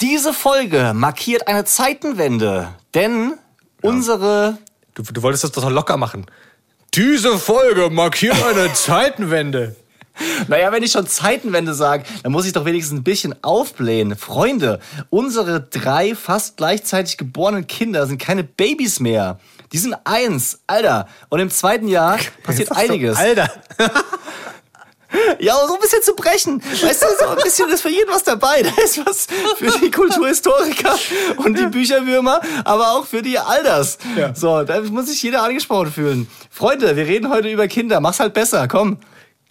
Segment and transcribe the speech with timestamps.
[0.00, 3.34] Diese Folge markiert eine Zeitenwende, denn
[3.82, 4.58] unsere
[4.94, 6.26] Du, du wolltest das doch locker machen.
[6.94, 9.74] Diese Folge markiert eine Zeitenwende.
[10.46, 14.14] Naja, wenn ich schon Zeitenwende sage, dann muss ich doch wenigstens ein bisschen aufblähen.
[14.16, 14.78] Freunde,
[15.10, 19.40] unsere drei fast gleichzeitig geborenen Kinder sind keine Babys mehr.
[19.72, 21.08] Die sind eins, Alter.
[21.30, 23.16] Und im zweiten Jahr passiert so- einiges.
[23.16, 23.50] Alter.
[25.38, 26.62] Ja, so ein bisschen zu brechen.
[26.62, 28.62] Weißt du, so ein bisschen ist für jeden was dabei.
[28.62, 29.26] Da ist was
[29.56, 30.96] für die Kulturhistoriker
[31.36, 33.98] und die Bücherwürmer, aber auch für die Alders.
[34.16, 34.34] Ja.
[34.34, 36.30] So, da muss sich jeder angesprochen fühlen.
[36.50, 38.00] Freunde, wir reden heute über Kinder.
[38.00, 38.98] Mach's halt besser, komm.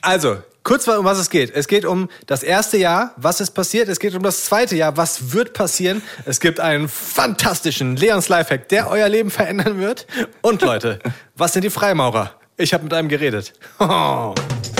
[0.02, 1.52] Also, kurz mal, um was es geht.
[1.55, 3.89] Es geht um das erste Jahr, was ist passiert.
[3.89, 6.02] Es geht um das zweite Jahr, was wird passieren.
[6.25, 10.07] Es gibt einen fantastischen Leons Lifehack, der euer Leben verändern wird.
[10.41, 10.99] Und Leute,
[11.35, 12.31] was sind die Freimaurer?
[12.57, 13.53] Ich habe mit einem geredet.
[13.80, 14.35] Jo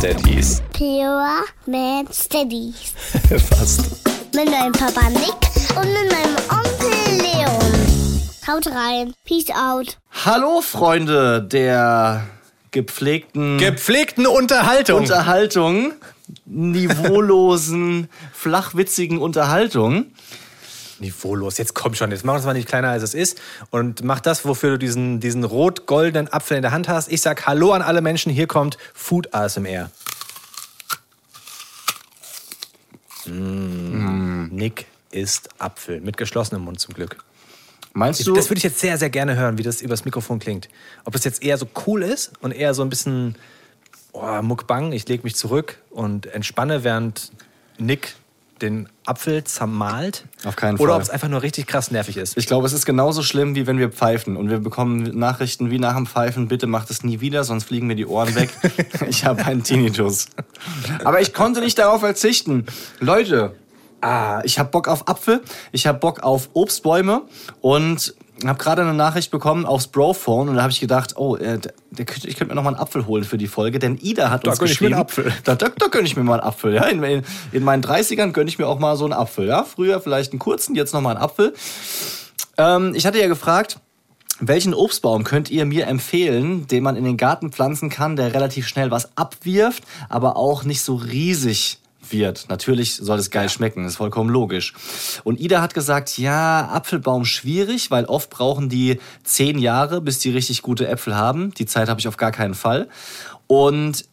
[0.00, 0.62] Daddies.
[0.72, 2.92] Pure Man Steadies.
[3.48, 3.80] Fast.
[4.34, 5.32] Mit meinem Papa Nick
[5.74, 8.22] und mit meinem Onkel Leon.
[8.46, 9.14] Haut rein.
[9.24, 9.96] Peace out.
[10.24, 12.26] Hallo, Freunde der
[12.70, 15.00] gepflegten Gepflegten Unterhaltung.
[15.00, 15.92] Unterhaltung,
[16.44, 20.12] niveaulosen, flachwitzigen Unterhaltung.
[20.98, 24.20] Niveaulos, jetzt komm schon, jetzt mach uns mal nicht kleiner als es ist und mach
[24.20, 27.10] das, wofür du diesen, diesen rot-goldenen Apfel in der Hand hast.
[27.10, 29.90] Ich sag Hallo an alle Menschen, hier kommt Food ASMR.
[33.26, 34.48] Mm.
[34.50, 37.18] Nick isst Apfel, mit geschlossenem Mund zum Glück.
[37.92, 38.34] Meinst du?
[38.34, 40.68] Das würde ich jetzt sehr, sehr gerne hören, wie das übers Mikrofon klingt.
[41.04, 43.36] Ob es jetzt eher so cool ist und eher so ein bisschen
[44.12, 47.32] oh, Muckbang, ich lege mich zurück und entspanne, während
[47.78, 48.14] Nick
[48.62, 50.24] den Apfel zermalt.
[50.44, 50.96] Auf keinen Oder Fall.
[50.96, 52.36] ob es einfach nur richtig krass nervig ist.
[52.36, 54.36] Ich glaube, es ist genauso schlimm, wie wenn wir pfeifen.
[54.36, 57.86] Und wir bekommen Nachrichten wie nach dem Pfeifen, bitte macht es nie wieder, sonst fliegen
[57.86, 58.50] mir die Ohren weg.
[59.08, 60.26] ich habe einen Tinnitus.
[61.04, 62.66] Aber ich konnte nicht darauf verzichten.
[63.00, 63.54] Leute,
[64.00, 67.22] ah, ich habe Bock auf Apfel, ich habe Bock auf Obstbäume
[67.60, 68.14] und
[68.44, 71.72] habe gerade eine Nachricht bekommen aufs Brophone und da habe ich gedacht, oh, äh, der,
[71.90, 74.46] der, ich könnte mir noch mal einen Apfel holen für die Folge, denn Ida hat
[74.46, 75.32] Da uns gönn ich mir geschrieben, einen Apfel.
[75.44, 76.74] da, da, da gönne ich mir mal einen Apfel.
[76.74, 76.84] Ja?
[76.84, 79.46] In, in, in meinen 30ern gönne ich mir auch mal so einen Apfel.
[79.46, 79.64] Ja?
[79.64, 81.54] Früher vielleicht einen kurzen, jetzt noch mal einen Apfel.
[82.58, 83.78] Ähm, ich hatte ja gefragt,
[84.38, 88.68] welchen Obstbaum könnt ihr mir empfehlen, den man in den Garten pflanzen kann, der relativ
[88.68, 91.78] schnell was abwirft, aber auch nicht so riesig
[92.12, 92.46] wird.
[92.48, 94.72] Natürlich soll es geil schmecken, ist vollkommen logisch.
[95.24, 100.30] Und Ida hat gesagt, ja, Apfelbaum schwierig, weil oft brauchen die zehn Jahre, bis die
[100.30, 101.52] richtig gute Äpfel haben.
[101.54, 102.88] Die Zeit habe ich auf gar keinen Fall.
[103.46, 104.04] Und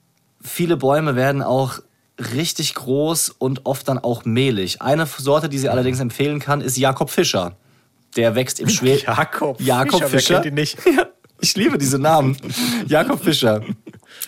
[0.41, 1.79] viele Bäume werden auch
[2.19, 4.81] richtig groß und oft dann auch mehlig.
[4.81, 7.57] Eine Sorte, die sie allerdings empfehlen kann, ist Jakob Fischer.
[8.15, 9.03] Der wächst im Schweden.
[9.07, 10.33] Jakob Jakob Fischer, wer Fischer.
[10.35, 10.77] kennt ihn nicht?
[10.85, 11.07] Ja,
[11.41, 12.37] ich liebe diese Namen.
[12.87, 13.61] Jakob Fischer.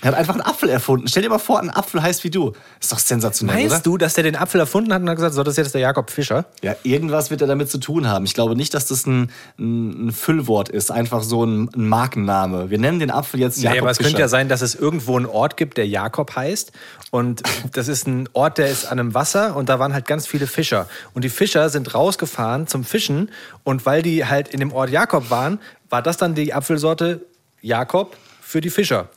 [0.01, 1.07] Er hat einfach einen Apfel erfunden.
[1.07, 2.53] Stell dir mal vor, ein Apfel heißt wie du.
[2.79, 3.69] Ist doch sensationell, oder?
[3.69, 5.73] Meinst du, dass der den Apfel erfunden hat und hat gesagt, so, das ist jetzt
[5.73, 6.46] der Jakob Fischer?
[6.62, 8.25] Ja, irgendwas wird er damit zu tun haben.
[8.25, 12.69] Ich glaube nicht, dass das ein, ein, Füllwort ist, einfach so ein, ein Markenname.
[12.69, 14.09] Wir nennen den Apfel jetzt Jakob Naja, aber es Fischer.
[14.09, 16.72] könnte ja sein, dass es irgendwo einen Ort gibt, der Jakob heißt.
[17.09, 17.41] Und
[17.73, 20.47] das ist ein Ort, der ist an einem Wasser und da waren halt ganz viele
[20.47, 20.88] Fischer.
[21.13, 23.31] Und die Fischer sind rausgefahren zum Fischen.
[23.63, 25.59] Und weil die halt in dem Ort Jakob waren,
[25.90, 27.25] war das dann die Apfelsorte
[27.62, 29.09] Jakob für die Fischer.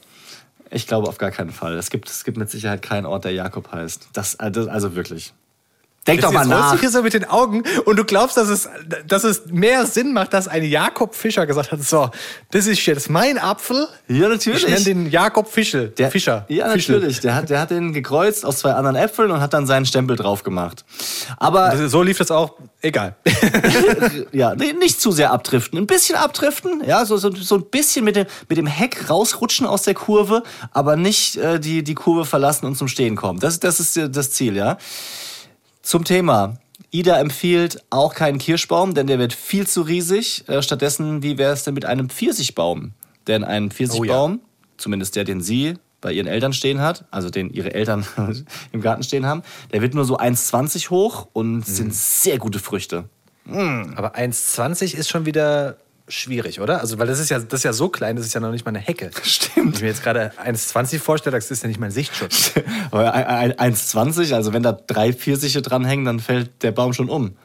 [0.70, 1.76] Ich glaube auf gar keinen Fall.
[1.76, 4.10] Es gibt, es gibt mit Sicherheit keinen Ort, der Jakob heißt.
[4.12, 5.32] Das, also also wirklich.
[6.08, 6.72] Denk doch mal Jetzt nach.
[6.72, 8.68] du hier so mit den Augen und du glaubst, dass es,
[9.06, 12.10] dass es mehr Sinn macht, dass ein Jakob Fischer gesagt hat, so,
[12.50, 13.86] das ist jetzt mein Apfel.
[14.08, 14.64] Ja, natürlich.
[14.64, 15.88] Ich nenne den Jakob Fischel.
[15.90, 16.46] Der, Fischer.
[16.48, 16.96] Ja, Fischel.
[16.96, 17.20] natürlich.
[17.20, 20.16] Der hat, der hat den gekreuzt aus zwei anderen Äpfeln und hat dann seinen Stempel
[20.16, 20.84] drauf gemacht.
[21.36, 22.54] Aber Also So lief das auch.
[22.80, 23.16] Egal.
[24.32, 25.78] ja, nicht zu sehr abdriften.
[25.78, 29.66] Ein bisschen abdriften, ja, so, so, so ein bisschen mit dem, mit dem Heck rausrutschen
[29.66, 30.42] aus der Kurve,
[30.72, 33.40] aber nicht äh, die, die Kurve verlassen und zum Stehen kommen.
[33.40, 34.78] Das, das ist äh, das Ziel, ja.
[35.88, 36.58] Zum Thema.
[36.90, 40.46] Ida empfiehlt auch keinen Kirschbaum, denn der wird viel zu riesig.
[40.46, 42.92] Äh, stattdessen, wie wäre es denn mit einem Pfirsichbaum?
[43.26, 44.40] Denn ein Pfirsichbaum,
[44.76, 48.04] zumindest der, den sie bei ihren Eltern stehen hat, also den ihre Eltern
[48.72, 49.42] im Garten stehen haben,
[49.72, 53.08] der wird nur so 1,20 hoch und sind sehr gute Früchte.
[53.96, 56.80] Aber 1,20 ist schon wieder schwierig, oder?
[56.80, 58.64] Also, weil das ist ja, das ist ja so klein, das ist ja noch nicht
[58.64, 59.10] mal eine Hecke.
[59.22, 59.56] Stimmt.
[59.56, 62.52] Wenn ich mir jetzt gerade 1,20 vorstelle, das ist ja nicht mein Sichtschutz.
[62.90, 67.08] Aber ein- ein- 1,20, also wenn da drei Pfirsiche dranhängen, dann fällt der Baum schon
[67.08, 67.36] um.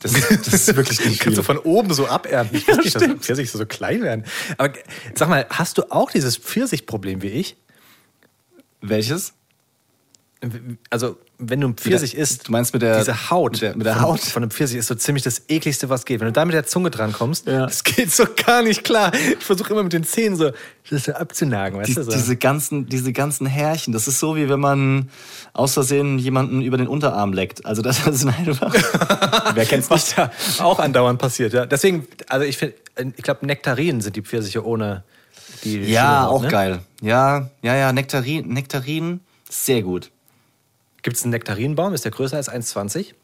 [0.00, 2.58] Das, das ist wirklich nicht Kannst du von oben so abernten.
[2.58, 4.24] Ich wusste nicht, dass Pfirsiche so, so klein werden.
[4.58, 4.72] Aber
[5.14, 7.56] sag mal, hast du auch dieses Pfirsich-Problem wie ich?
[8.82, 9.32] Welches?
[10.90, 13.86] Also wenn du ein Pfirsich isst, du meinst mit der- diese Haut, mit der- mit
[13.86, 14.20] der von, Haut?
[14.20, 16.20] von einem Pfirsich ist so ziemlich das ekligste, was geht.
[16.20, 17.66] Wenn du da mit der Zunge dran kommst, Ja.
[17.66, 19.12] das geht so gar nicht klar.
[19.14, 20.50] Ich versuche immer mit den Zähnen so
[20.88, 22.02] das so abzunagen, weißt Die, du?
[22.04, 22.10] So.
[22.12, 25.10] diese, ganzen, diese ganzen Härchen, das ist so, wie wenn man
[25.52, 27.66] aus Versehen jemanden über den Unterarm leckt.
[27.66, 28.72] Also das ist einfach...
[29.54, 30.16] Wer kennt's nicht?
[30.16, 31.66] da auch andauernd passiert, ja.
[31.66, 32.76] Deswegen, also ich finde,
[33.16, 35.02] ich glaube, Nektarinen sind die Pfirsiche ohne
[35.64, 36.48] die Ja, Schimmelhaut, auch ne?
[36.48, 36.78] geil.
[37.02, 39.20] Ja, ja, ja, Nektarin, Nektarinen,
[39.50, 40.10] sehr gut.
[41.06, 41.94] Gibt es einen Nektarinenbaum?
[41.94, 43.14] Ist der größer als 1,20?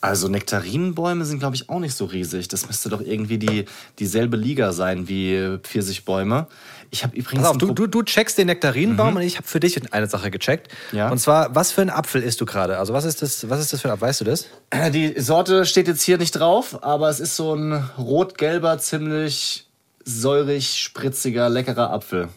[0.00, 2.46] Also Nektarinenbäume sind, glaube ich, auch nicht so riesig.
[2.46, 3.64] Das müsste doch irgendwie die,
[3.98, 6.46] dieselbe Liga sein wie Pfirsichbäume.
[6.92, 7.42] Ich habe übrigens...
[7.42, 10.30] Pass auf, du, du, du checkst den Nektarinenbaum und ich habe für dich eine Sache
[10.30, 10.72] gecheckt.
[10.92, 11.08] Ja.
[11.10, 12.78] Und zwar, was für ein Apfel isst du gerade?
[12.78, 14.06] Also was ist das, was ist das für ein Apfel?
[14.06, 14.46] Weißt du das?
[14.92, 19.66] Die Sorte steht jetzt hier nicht drauf, aber es ist so ein rot-gelber, ziemlich
[20.04, 22.28] säurig, spritziger, leckerer Apfel.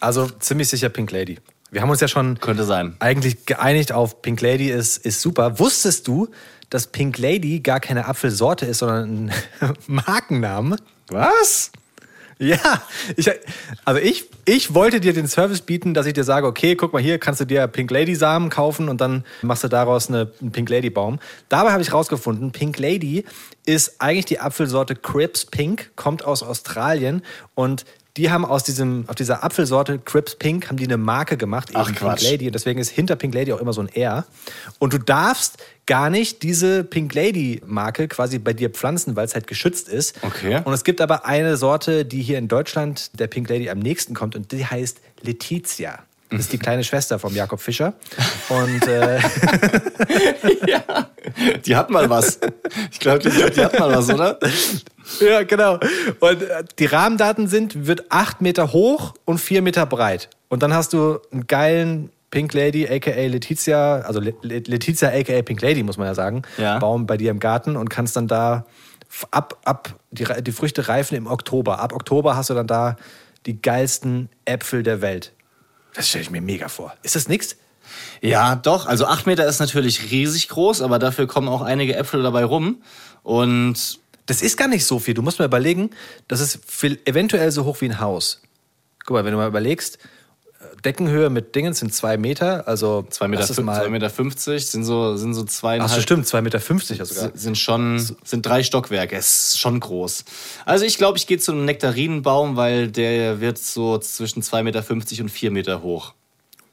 [0.00, 1.38] Also ziemlich sicher Pink Lady.
[1.72, 2.96] Wir haben uns ja schon Könnte sein.
[2.98, 5.58] eigentlich geeinigt auf Pink Lady ist, ist super.
[5.58, 6.28] Wusstest du,
[6.68, 9.32] dass Pink Lady gar keine Apfelsorte ist, sondern ein
[9.86, 10.76] Markenname?
[11.08, 11.72] Was?
[12.38, 12.82] Ja,
[13.16, 13.30] ich,
[13.86, 17.00] also ich, ich wollte dir den Service bieten, dass ich dir sage, okay, guck mal
[17.00, 20.52] hier, kannst du dir Pink Lady Samen kaufen und dann machst du daraus eine, einen
[20.52, 21.20] Pink Lady Baum.
[21.48, 23.24] Dabei habe ich rausgefunden, Pink Lady
[23.64, 27.22] ist eigentlich die Apfelsorte Crips Pink, kommt aus Australien
[27.54, 27.86] und
[28.16, 31.88] die haben aus diesem, auf dieser Apfelsorte Crips Pink haben die eine Marke gemacht, Ach,
[31.88, 32.20] eben Quatsch.
[32.20, 34.26] Pink Lady und deswegen ist hinter Pink Lady auch immer so ein R.
[34.78, 39.34] Und du darfst gar nicht diese Pink Lady Marke quasi bei dir pflanzen, weil es
[39.34, 40.18] halt geschützt ist.
[40.22, 40.60] Okay.
[40.64, 44.14] Und es gibt aber eine Sorte, die hier in Deutschland der Pink Lady am nächsten
[44.14, 46.00] kommt und die heißt Letizia.
[46.32, 47.92] Das ist die kleine Schwester vom Jakob Fischer.
[48.48, 49.20] Und äh,
[51.66, 52.38] Die hat mal was.
[52.90, 54.38] Ich glaube, die, die hat mal was, oder?
[55.20, 55.78] ja, genau.
[56.20, 60.28] Und äh, die Rahmendaten sind, wird acht Meter hoch und vier Meter breit.
[60.48, 65.42] Und dann hast du einen geilen Pink Lady, aka Letizia, also Le Le Letizia, aka
[65.42, 66.78] Pink Lady, muss man ja sagen, Ja.
[66.78, 68.64] Baum bei dir im Garten und kannst dann da
[69.30, 71.80] ab, ab die, die Früchte reifen im Oktober.
[71.80, 72.96] Ab Oktober hast du dann da
[73.46, 75.32] die geilsten Äpfel der Welt.
[75.94, 76.94] Das stelle ich mir mega vor.
[77.02, 77.56] Ist das nix?
[78.20, 78.86] Ja, doch.
[78.86, 82.82] Also acht Meter ist natürlich riesig groß, aber dafür kommen auch einige Äpfel dabei rum.
[83.22, 85.14] Und Das ist gar nicht so viel.
[85.14, 85.90] Du musst mal überlegen,
[86.28, 86.60] das ist
[87.04, 88.40] eventuell so hoch wie ein Haus.
[89.04, 89.98] Guck mal, wenn du mal überlegst,
[90.84, 93.80] Deckenhöhe mit Dingen sind zwei Meter, also zwei Meter, mal.
[93.80, 95.90] zwei Meter fünfzig sind so, sind so Ach zweieinhalb.
[95.90, 97.30] so, stimmt, zwei Meter fünfzig ja sogar.
[97.34, 99.16] sind schon sind drei Stockwerke.
[99.16, 100.24] Es ist schon groß.
[100.64, 105.22] Also ich glaube, ich gehe zu einem Nektarinenbaum, weil der wird so zwischen 2,50 Meter
[105.22, 106.14] und 4 Meter hoch.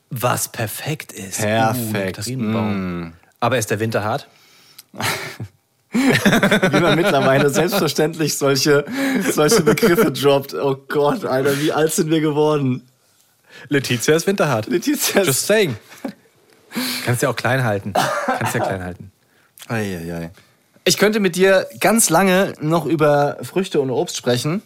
[0.09, 1.39] Was perfekt ist.
[1.39, 1.87] Perfekt.
[1.87, 3.13] Uh, Nektarinenbaum.
[3.39, 4.27] Aber ist der Winter hart?
[5.91, 8.85] Wie man mittlerweile selbstverständlich solche,
[9.31, 10.53] solche Begriffe droppt.
[10.53, 12.83] Oh Gott, Alter, wie alt sind wir geworden?
[13.67, 14.67] Letizia ist winterhart.
[14.67, 15.75] Letizia ist- Just saying.
[17.05, 17.93] Kannst ja auch klein halten.
[17.93, 19.11] Kannst ja klein halten.
[19.67, 20.31] Eieiei.
[20.85, 24.61] Ich könnte mit dir ganz lange noch über Früchte und Obst sprechen.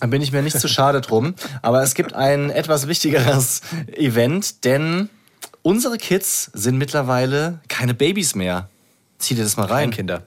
[0.00, 1.34] Da bin ich mir nicht zu schade drum.
[1.62, 3.62] Aber es gibt ein etwas wichtigeres
[3.96, 5.08] Event, denn
[5.62, 8.68] unsere Kids sind mittlerweile keine Babys mehr.
[9.18, 9.90] Zieh dir das mal rein.
[9.90, 10.22] Kinder.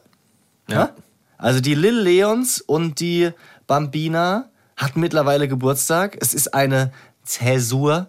[0.68, 0.92] Ja?
[1.38, 3.30] Also die Lil Leons und die
[3.68, 6.18] Bambina hatten mittlerweile Geburtstag.
[6.22, 6.92] Es ist eine
[7.28, 8.08] Zäsur.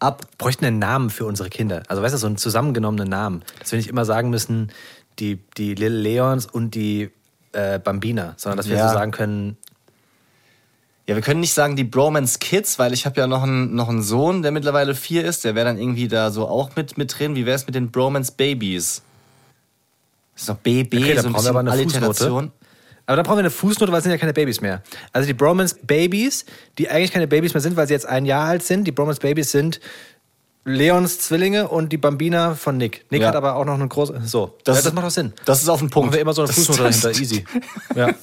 [0.00, 1.82] Ab bräuchten einen Namen für unsere Kinder.
[1.88, 3.42] Also weißt du, so einen zusammengenommenen Namen.
[3.58, 4.70] Dass wir nicht immer sagen müssen,
[5.18, 7.10] die, die Lil Leons und die
[7.52, 8.88] äh, Bambina, sondern dass wir Ja.
[8.88, 9.56] so sagen können,
[11.08, 13.88] Ja, wir können nicht sagen die Bromance Kids, weil ich habe ja noch einen, noch
[13.88, 15.42] einen Sohn, der mittlerweile vier ist.
[15.44, 17.34] Der wäre dann irgendwie da so auch mit, mit drin.
[17.34, 19.02] Wie wäre es mit den Bromance Babies?
[20.34, 22.52] Das ist doch BB, Okay, so ein brauchen wir aber bisschen eine Alliteration.
[23.08, 24.82] Aber da brauchen wir eine Fußnote, weil es sind ja keine Babys mehr.
[25.14, 26.44] Also die Bromance Babies,
[26.76, 29.18] die eigentlich keine Babys mehr sind, weil sie jetzt ein Jahr alt sind, die Bromance
[29.20, 29.80] Babies sind
[30.66, 33.06] Leons Zwillinge und die Bambina von Nick.
[33.10, 33.28] Nick Ja.
[33.28, 34.20] hat aber auch noch eine große.
[34.26, 35.32] So, das, ja, das macht doch Sinn.
[35.46, 36.08] Das ist auf den Punkt.
[36.08, 37.44] Machen wir immer so eine Fußnote dahinter, easy.
[37.94, 38.08] Ja.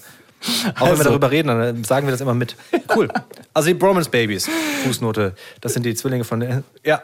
[0.76, 0.98] Auch wenn Also.
[1.00, 2.56] wir darüber reden, dann sagen wir das immer mit.
[2.96, 3.08] Cool.
[3.52, 4.48] Also die Bromance Babies,
[4.84, 5.34] Fußnote.
[5.62, 6.64] Das sind die Zwillinge von.
[6.84, 7.02] Ja.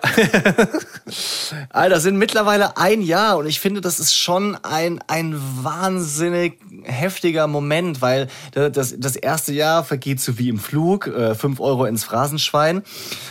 [1.70, 7.48] Alter, sind mittlerweile ein Jahr und ich finde, das ist schon ein, ein wahnsinnig heftiger
[7.48, 12.04] Moment, weil das, das erste Jahr vergeht so wie im Flug, äh, 5 Euro ins
[12.04, 12.84] Phrasenschwein.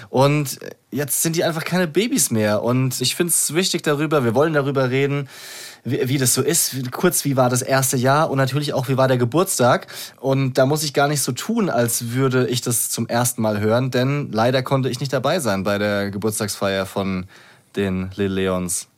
[0.09, 0.59] Und
[0.91, 2.63] jetzt sind die einfach keine Babys mehr.
[2.63, 5.29] Und ich finde es wichtig darüber, wir wollen darüber reden,
[5.85, 8.31] wie, wie das so ist, kurz wie war das erste Jahr?
[8.31, 9.87] Und natürlich auch wie war der Geburtstag?
[10.21, 13.61] Und da muss ich gar nicht so tun, als würde ich das zum ersten Mal
[13.61, 17.27] hören, denn leider konnte ich nicht dabei sein bei der Geburtstagsfeier von
[17.77, 18.90] den Lil Leons.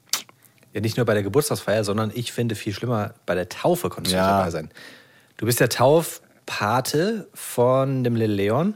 [0.72, 4.14] Ja, nicht nur bei der Geburtstagsfeier, sondern ich finde viel schlimmer, bei der Taufe konntest
[4.14, 4.26] du Ja.
[4.26, 4.70] nicht dabei sein.
[5.36, 8.74] Du bist der Taufpate von dem Lil Leon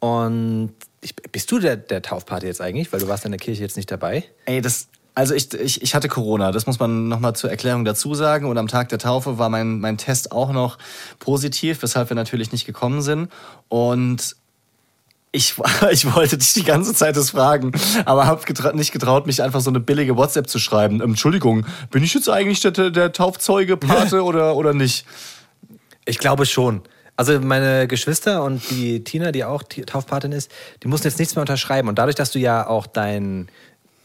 [0.00, 2.92] und Ich, bist du der, der Taufpate jetzt eigentlich?
[2.92, 4.24] Weil du warst in der Kirche jetzt nicht dabei.
[4.46, 8.14] Ey, das, also ich, ich, ich hatte Corona, das muss man nochmal zur Erklärung dazu
[8.14, 8.46] sagen.
[8.46, 10.76] Und am Tag der Taufe war mein, mein Test auch noch
[11.20, 13.30] positiv, weshalb wir natürlich nicht gekommen sind.
[13.68, 14.34] Und
[15.32, 15.54] ich,
[15.90, 17.72] ich wollte dich die ganze Zeit das fragen,
[18.04, 21.00] aber habe getra nicht getraut, mich einfach so eine billige WhatsApp zu schreiben.
[21.00, 25.06] Entschuldigung, bin ich jetzt eigentlich der, der Taufzeuge, Pate oder, oder nicht?
[26.04, 26.82] Ich glaube schon.
[27.16, 30.52] Also meine Geschwister und die Tina, die auch Taufpatin ist,
[30.84, 31.88] die mussten jetzt nichts mehr unterschreiben.
[31.88, 33.48] Und dadurch, dass du ja auch dein,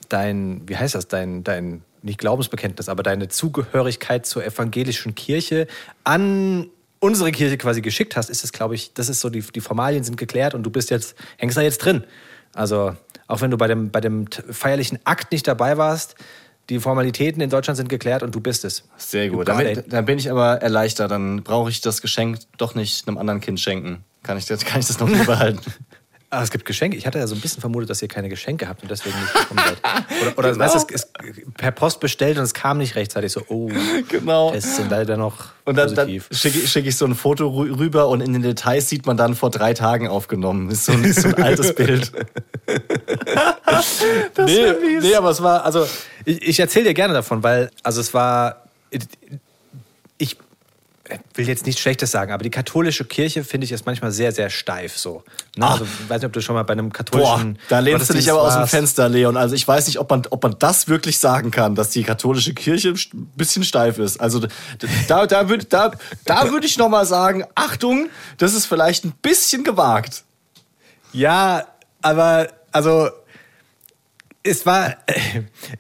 [0.10, 5.68] dein wie heißt das, dein, dein, nicht Glaubensbekenntnis, aber deine Zugehörigkeit zur evangelischen Kirche
[6.04, 6.70] an
[7.04, 10.06] unsere Kirche quasi geschickt hast, ist es, glaube ich, das ist so, die, die Formalien
[10.06, 12.06] sind geklärt und du bist jetzt, hängst da jetzt drin.
[12.54, 12.96] Also
[13.28, 16.16] auch wenn du bei dem, bei dem feierlichen Akt nicht dabei warst,
[16.70, 18.86] die Formalitäten in Deutschland sind geklärt und du bist es.
[18.96, 19.50] Sehr gut.
[19.50, 21.12] Dann, dann bin ich aber erleichtert.
[21.12, 24.06] Dann brauche ich das Geschenk doch nicht einem anderen Kind schenken.
[24.24, 25.60] Kann ich das, kann ich das noch behalten?
[26.34, 26.98] Ah, es gibt Geschenke.
[26.98, 29.34] Ich hatte ja so ein bisschen vermutet, dass ihr keine Geschenke habt und deswegen nicht
[29.36, 29.78] gekommen seid.
[30.22, 30.66] Oder, oder genau.
[30.66, 31.10] weißt, es ist
[31.58, 33.32] per Post bestellt und es kam nicht rechtzeitig.
[33.32, 33.70] So, oh,
[34.10, 34.52] genau.
[34.52, 38.08] es sind leider noch Und dann, dann schicke ich, schick ich so ein Foto rüber
[38.08, 40.72] und in den Details sieht man dann vor drei Tagen aufgenommen.
[40.72, 42.12] Ist so ein, ist so ein altes Bild.
[43.66, 44.02] das
[44.44, 45.86] nee, nee, aber es war, also
[46.26, 48.64] ich, ich erzähle dir gerne davon, weil, also es war,
[51.36, 54.50] will jetzt nichts Schlechtes sagen, aber die katholische Kirche finde ich ist manchmal sehr, sehr
[54.50, 55.24] steif so.
[55.56, 55.68] Ne?
[55.68, 57.54] Also, ich weiß nicht, ob du schon mal bei einem katholischen.
[57.54, 59.38] Boah, da lehnst du dich aber aus dem Fenster, Leon.
[59.38, 62.54] Also ich weiß nicht, ob man, ob man das wirklich sagen kann, dass die katholische
[62.54, 64.20] Kirche ein bisschen steif ist.
[64.20, 64.46] Also
[65.08, 65.92] da, da würde da,
[66.26, 70.24] da würd ich nochmal sagen, Achtung, das ist vielleicht ein bisschen gewagt.
[71.12, 71.68] Ja,
[72.02, 73.10] aber also
[74.44, 74.98] es war,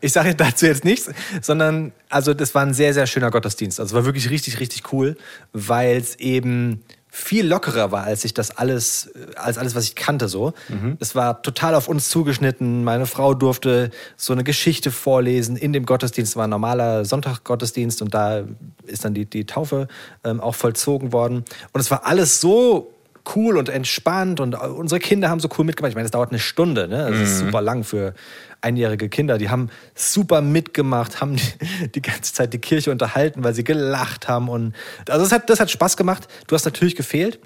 [0.01, 3.79] ich sage dazu jetzt nichts, sondern also das war ein sehr, sehr schöner Gottesdienst.
[3.79, 5.17] Also es war wirklich richtig, richtig cool,
[5.51, 6.83] weil es eben
[7.15, 10.53] viel lockerer war, als ich das alles, als alles, was ich kannte, so.
[10.69, 10.97] Mhm.
[10.99, 12.83] Es war total auf uns zugeschnitten.
[12.83, 16.31] Meine Frau durfte so eine Geschichte vorlesen in dem Gottesdienst.
[16.31, 18.45] Es war ein normaler Sonntaggottesdienst und da
[18.87, 19.87] ist dann die, die Taufe
[20.23, 21.45] ähm, auch vollzogen worden.
[21.71, 22.91] Und es war alles so
[23.35, 25.91] cool und entspannt und unsere Kinder haben so cool mitgemacht.
[25.91, 27.09] Ich meine, es dauert eine Stunde, ne?
[27.09, 27.23] Das mhm.
[27.23, 28.15] ist super lang für
[28.63, 29.37] einjährige Kinder.
[29.37, 34.27] Die haben super mitgemacht, haben die, die, ganze Zeit die Kirche unterhalten, weil sie gelacht
[34.27, 34.49] haben.
[34.49, 34.73] Und
[35.09, 36.27] also das hat, das hat Spaß gemacht.
[36.47, 37.39] Du hast natürlich gefehlt.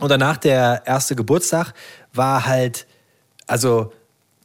[0.00, 1.74] Und danach der erste Geburtstag
[2.12, 2.86] war halt,
[3.46, 3.92] also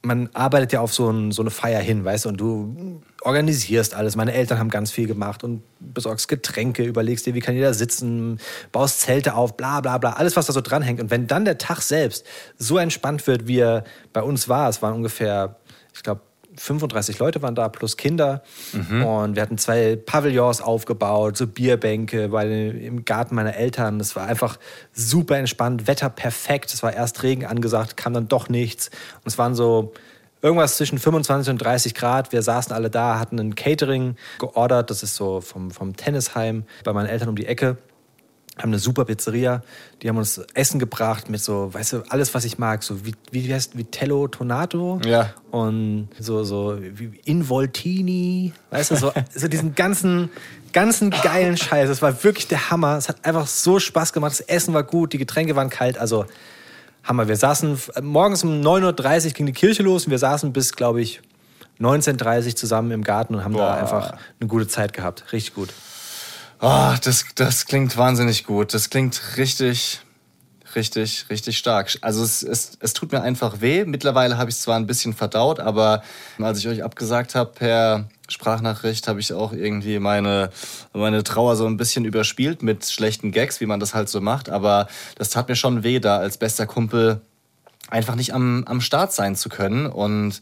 [0.03, 3.93] man arbeitet ja auf so, ein, so eine Feier hin, weißt du, und du organisierst
[3.93, 4.15] alles.
[4.15, 8.39] Meine Eltern haben ganz viel gemacht und besorgst Getränke, überlegst dir, wie kann jeder sitzen,
[8.71, 11.01] baust Zelte auf, bla bla bla, alles, was da so dranhängt.
[11.01, 12.25] Und wenn dann der Tag selbst
[12.57, 15.57] so entspannt wird, wie er bei uns war, es waren ungefähr,
[15.97, 16.21] ich glaube,
[16.55, 18.43] 35 Leute waren da, plus Kinder.
[18.73, 19.03] Mhm.
[19.03, 23.99] Und wir hatten zwei Pavillons aufgebaut, so Bierbänke bei, im Garten meiner Eltern.
[23.99, 24.57] Das war einfach
[24.93, 26.73] super entspannt, Wetter perfekt.
[26.73, 28.89] Es war erst Regen angesagt, kam dann doch nichts.
[29.17, 29.93] Und es waren so
[30.41, 32.31] irgendwas zwischen 25 und 30 Grad.
[32.31, 34.89] Wir saßen alle da, hatten ein Catering geordert.
[34.89, 37.77] Das ist so vom, vom Tennisheim bei meinen Eltern um die Ecke.
[38.57, 39.61] Haben eine super Pizzeria.
[40.01, 42.83] Die haben uns Essen gebracht mit so, weißt du, alles, was ich mag.
[42.83, 44.99] So wie, wie heißt Vitello Tonato.
[45.05, 45.33] Ja.
[45.51, 48.53] Und so, so wie Involtini.
[48.71, 50.29] Weißt du, so, so diesen ganzen,
[50.73, 51.87] ganzen geilen Scheiß.
[51.87, 52.97] Das war wirklich der Hammer.
[52.97, 54.31] Es hat einfach so Spaß gemacht.
[54.31, 55.97] Das Essen war gut, die Getränke waren kalt.
[55.97, 56.25] Also
[57.03, 57.27] Hammer.
[57.27, 61.01] Wir saßen morgens um 9.30 Uhr ging die Kirche los und wir saßen bis, glaube
[61.01, 61.21] ich,
[61.79, 63.67] 19.30 Uhr zusammen im Garten und haben Boah.
[63.67, 65.31] da einfach eine gute Zeit gehabt.
[65.31, 65.69] Richtig gut.
[66.59, 68.73] Oh, das, das klingt wahnsinnig gut.
[68.73, 69.99] Das klingt richtig,
[70.75, 71.95] richtig, richtig stark.
[72.01, 73.85] Also es, es, es tut mir einfach weh.
[73.85, 76.01] Mittlerweile habe ich es zwar ein bisschen verdaut, aber
[76.41, 80.49] als ich euch abgesagt habe per Sprachnachricht, habe ich auch irgendwie meine,
[80.93, 84.49] meine Trauer so ein bisschen überspielt mit schlechten Gags, wie man das halt so macht.
[84.49, 87.21] Aber das tat mir schon weh, da als bester Kumpel
[87.89, 89.85] einfach nicht am, am Start sein zu können.
[89.85, 90.41] Und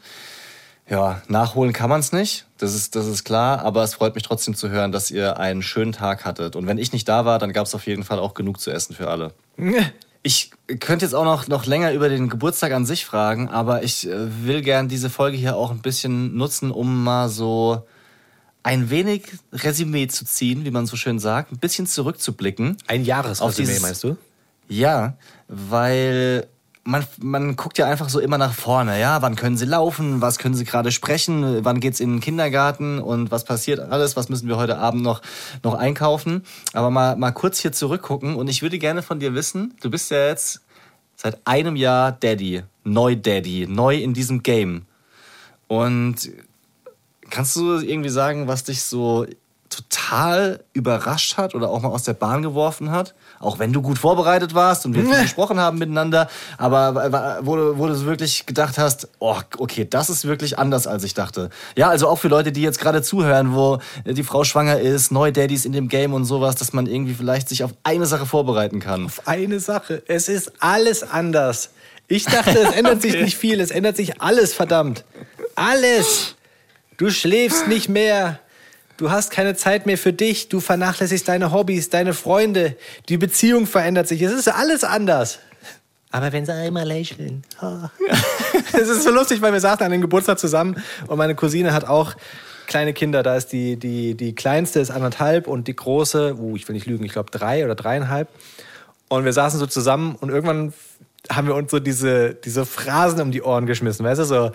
[0.87, 4.23] ja, nachholen kann man es nicht, das ist, das ist klar, aber es freut mich
[4.23, 6.55] trotzdem zu hören, dass ihr einen schönen Tag hattet.
[6.55, 8.71] Und wenn ich nicht da war, dann gab es auf jeden Fall auch genug zu
[8.71, 9.33] essen für alle.
[10.27, 10.49] Ich
[10.79, 14.43] könnte jetzt auch noch, noch länger über den Geburtstag an sich fragen, aber ich äh,
[14.43, 17.85] will gern diese Folge hier auch ein bisschen nutzen, um mal so
[18.63, 22.75] ein wenig Resümee zu ziehen, wie man so schön sagt, ein bisschen zurückzublicken.
[22.87, 24.17] Ein Jahresresümee, meinst du?
[24.67, 25.15] Ja,
[25.47, 26.47] weil
[26.87, 30.37] man, man guckt ja einfach so immer nach vorne, ja, wann können sie laufen, was
[30.37, 34.47] können sie gerade sprechen, wann geht's in den Kindergarten und was passiert alles, was müssen
[34.47, 35.21] wir heute Abend noch,
[35.63, 36.45] noch einkaufen.
[36.73, 40.11] Aber mal, mal kurz hier zurückgucken und ich würde gerne von dir wissen, du bist
[40.11, 40.61] ja jetzt
[41.15, 44.85] seit einem Jahr Daddy, neu Daddy, neu in diesem Game.
[45.67, 46.29] Und
[47.31, 49.25] kannst du irgendwie sagen, was dich so
[49.69, 53.15] total überrascht hat oder auch mal aus der Bahn geworfen hat?
[53.39, 57.77] Auch wenn du gut vorbereitet warst und wir viel gesprochen haben miteinander, aber wo du,
[57.77, 61.49] wo du wirklich gedacht hast, oh, okay, das ist wirklich anders, als ich dachte.
[61.75, 65.31] Ja, also auch für Leute, die jetzt gerade zuhören, wo die Frau schwanger ist, neue
[65.31, 68.79] Daddys in dem Game und sowas, dass man irgendwie vielleicht sich auf eine Sache vorbereiten
[68.79, 69.05] kann.
[69.05, 70.03] Auf eine Sache.
[70.07, 71.69] Es ist alles anders.
[72.07, 73.59] Ich dachte, es ändert sich nicht viel.
[73.59, 75.03] Es ändert sich alles, verdammt.
[75.55, 76.35] Alles.
[76.97, 78.39] Du schläfst nicht mehr.
[78.97, 80.47] Du hast keine Zeit mehr für dich.
[80.47, 82.77] Du vernachlässigst deine Hobbys, deine Freunde.
[83.09, 84.21] Die Beziehung verändert sich.
[84.21, 85.39] Es ist alles anders.
[86.11, 87.43] Aber wenn sie einmal lächeln.
[87.61, 87.89] Oh.
[88.71, 91.85] Es ist so lustig, weil wir saßen an dem Geburtstag zusammen und meine Cousine hat
[91.85, 92.15] auch
[92.67, 93.23] kleine Kinder.
[93.23, 96.85] Da ist die, die, die kleinste ist anderthalb und die große, uh, ich will nicht
[96.85, 98.29] lügen, ich glaube drei oder dreieinhalb.
[99.07, 100.73] Und wir saßen so zusammen und irgendwann
[101.29, 104.05] haben wir uns so diese, diese Phrasen um die Ohren geschmissen.
[104.05, 104.51] Weißt du, so,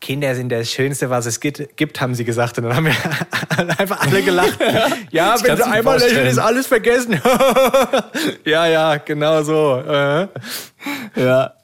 [0.00, 2.56] Kinder sind das Schönste, was es gibt, haben sie gesagt.
[2.58, 2.94] Und dann haben wir
[3.78, 4.58] einfach alle gelacht.
[5.10, 7.20] ja, wenn sie einmal lächeln, ist alles vergessen.
[8.44, 9.76] ja, ja, genau so.
[9.86, 10.28] Äh.
[11.16, 11.54] Ja.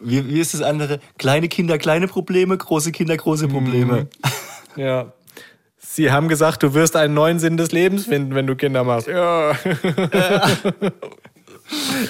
[0.00, 1.00] Wie, wie ist das andere?
[1.18, 4.08] Kleine Kinder, kleine Probleme, große Kinder, große Probleme.
[4.76, 4.82] Mhm.
[4.82, 5.12] Ja.
[5.78, 9.06] Sie haben gesagt, du wirst einen neuen Sinn des Lebens finden, wenn du Kinder machst.
[9.06, 9.52] Ja.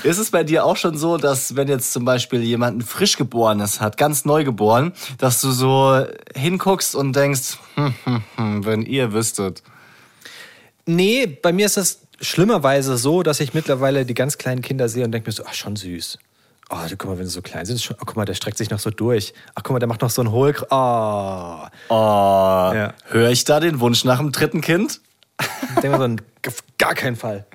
[0.03, 3.17] Ist es bei dir auch schon so, dass wenn jetzt zum Beispiel jemand ein frisch
[3.17, 8.83] geborenes hat, ganz neu geboren, dass du so hinguckst und denkst, hm, hm, hm, wenn
[8.83, 9.63] ihr wüsstet?
[10.87, 15.05] Nee, bei mir ist das schlimmerweise so, dass ich mittlerweile die ganz kleinen Kinder sehe
[15.05, 16.19] und denke mir so, ach, schon süß.
[16.71, 18.71] Oh, guck mal, wenn sie so klein sind, schon, oh, guck mal, der streckt sich
[18.71, 19.35] noch so durch.
[19.55, 20.55] Ach, guck mal, der macht noch so einen Hohl.
[20.71, 21.67] Oh.
[21.89, 22.73] oh.
[22.75, 22.95] Ja.
[23.09, 25.01] Höre ich da den Wunsch nach dem dritten Kind?
[25.41, 27.47] Ich denke mir so, auf gar keinen Fall.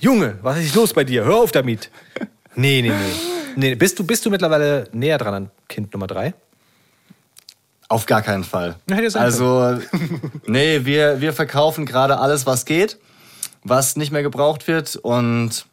[0.00, 1.24] Junge, was ist los bei dir?
[1.24, 1.90] Hör auf damit.
[2.54, 2.94] Nee, nee, nee.
[3.54, 6.34] nee bist, du, bist du mittlerweile näher dran an Kind Nummer drei?
[7.88, 8.74] Auf gar keinen Fall.
[9.14, 9.78] Also,
[10.46, 12.98] nee, wir, wir verkaufen gerade alles, was geht,
[13.62, 14.96] was nicht mehr gebraucht wird.
[14.96, 15.66] Und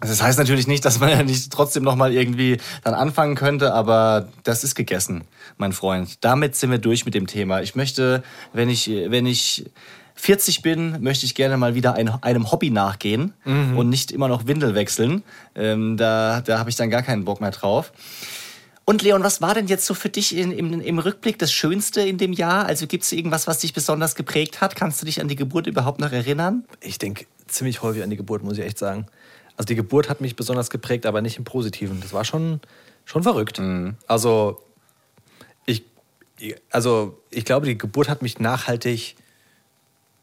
[0.00, 4.28] das heißt natürlich nicht, dass man ja nicht trotzdem nochmal irgendwie dann anfangen könnte, aber
[4.44, 5.24] das ist gegessen,
[5.58, 6.24] mein Freund.
[6.24, 7.60] Damit sind wir durch mit dem Thema.
[7.60, 8.22] Ich möchte,
[8.52, 9.66] wenn ich, wenn ich
[10.14, 13.76] 40 bin, möchte ich gerne mal wieder ein, einem Hobby nachgehen mhm.
[13.76, 15.22] und nicht immer noch Windel wechseln.
[15.54, 17.92] Ähm, da da habe ich dann gar keinen Bock mehr drauf.
[18.84, 22.00] Und Leon, was war denn jetzt so für dich in, im, im Rückblick das Schönste
[22.00, 22.66] in dem Jahr?
[22.66, 24.74] Also gibt es irgendwas, was dich besonders geprägt hat?
[24.74, 26.64] Kannst du dich an die Geburt überhaupt noch erinnern?
[26.80, 29.06] Ich denke ziemlich häufig an die Geburt, muss ich echt sagen.
[29.56, 32.00] Also die Geburt hat mich besonders geprägt, aber nicht im Positiven.
[32.00, 32.60] Das war schon,
[33.04, 33.60] schon verrückt.
[33.60, 33.94] Mhm.
[34.08, 34.60] Also
[35.66, 35.84] ich,
[36.70, 39.14] also ich glaube, die Geburt hat mich nachhaltig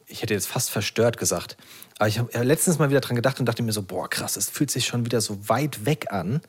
[0.07, 1.57] ich hätte jetzt fast verstört gesagt.
[1.99, 4.49] Aber ich habe letztens mal wieder dran gedacht und dachte mir so, boah, krass, es
[4.49, 6.41] fühlt sich schon wieder so weit weg an.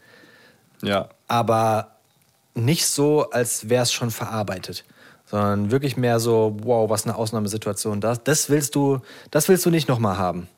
[0.83, 1.09] Ja.
[1.27, 1.97] Aber
[2.55, 4.85] nicht so, als wäre es schon verarbeitet.
[5.27, 8.01] Sondern wirklich mehr so, wow, was eine Ausnahmesituation.
[8.01, 10.49] Das, das willst du, das willst du nicht nochmal haben.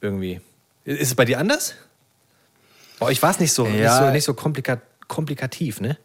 [0.00, 0.40] Irgendwie.
[0.84, 1.74] Ist es bei dir anders?
[3.00, 3.72] Oh, ich war es nicht so, ja.
[3.72, 5.98] nicht so, nicht so komplika komplikativ, ne?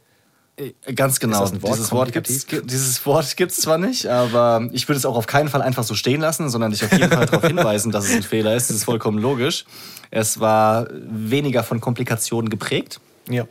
[0.59, 1.39] Äh, ganz genau.
[1.39, 5.15] Wort, dieses, Wort gibt's, dieses Wort gibt es zwar nicht, aber ich würde es auch
[5.15, 8.05] auf keinen Fall einfach so stehen lassen, sondern dich auf jeden Fall darauf hinweisen, dass
[8.05, 8.69] es ein Fehler ist.
[8.69, 9.65] Das ist vollkommen logisch.
[10.11, 12.99] Es war weniger von Komplikationen geprägt.
[13.29, 13.47] Ja.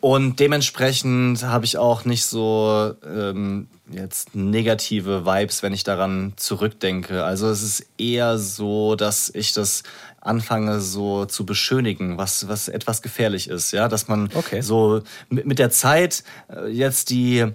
[0.00, 7.24] Und dementsprechend habe ich auch nicht so ähm, jetzt negative Vibes, wenn ich daran zurückdenke.
[7.24, 9.82] Also es ist eher so, dass ich das
[10.20, 14.60] anfange so zu beschönigen, was, was etwas gefährlich ist, ja, dass man okay.
[14.60, 17.46] so mit, der Zeit äh, jetzt die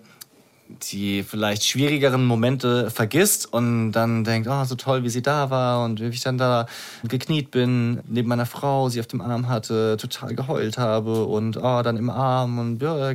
[0.91, 5.83] die vielleicht schwierigeren Momente vergisst und dann denkt, oh, so toll, wie sie da war
[5.83, 6.67] und wie ich dann da
[7.03, 11.81] gekniet bin, neben meiner Frau, sie auf dem Arm hatte, total geheult habe und oh,
[11.83, 13.13] dann im Arm und ja,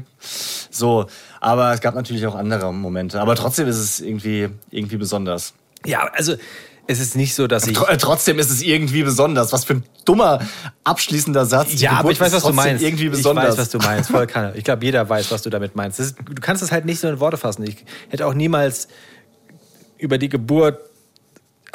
[0.70, 1.06] so.
[1.40, 3.20] Aber es gab natürlich auch andere Momente.
[3.20, 5.54] Aber trotzdem ist es irgendwie, irgendwie besonders.
[5.86, 6.34] Ja, also
[6.90, 7.78] es ist nicht so, dass ich.
[7.98, 9.52] Trotzdem ist es irgendwie besonders.
[9.52, 10.40] Was für ein dummer
[10.84, 11.68] abschließender Satz.
[11.68, 12.82] Die ja, Geburt aber ich weiß, was du meinst.
[12.82, 13.44] Irgendwie besonders.
[13.44, 14.10] Ich weiß, was du meinst.
[14.10, 14.52] Voll kann.
[14.56, 16.00] Ich glaube, jeder weiß, was du damit meinst.
[16.00, 17.62] Ist, du kannst es halt nicht so in Worte fassen.
[17.64, 18.88] Ich hätte auch niemals
[19.98, 20.80] über die Geburt.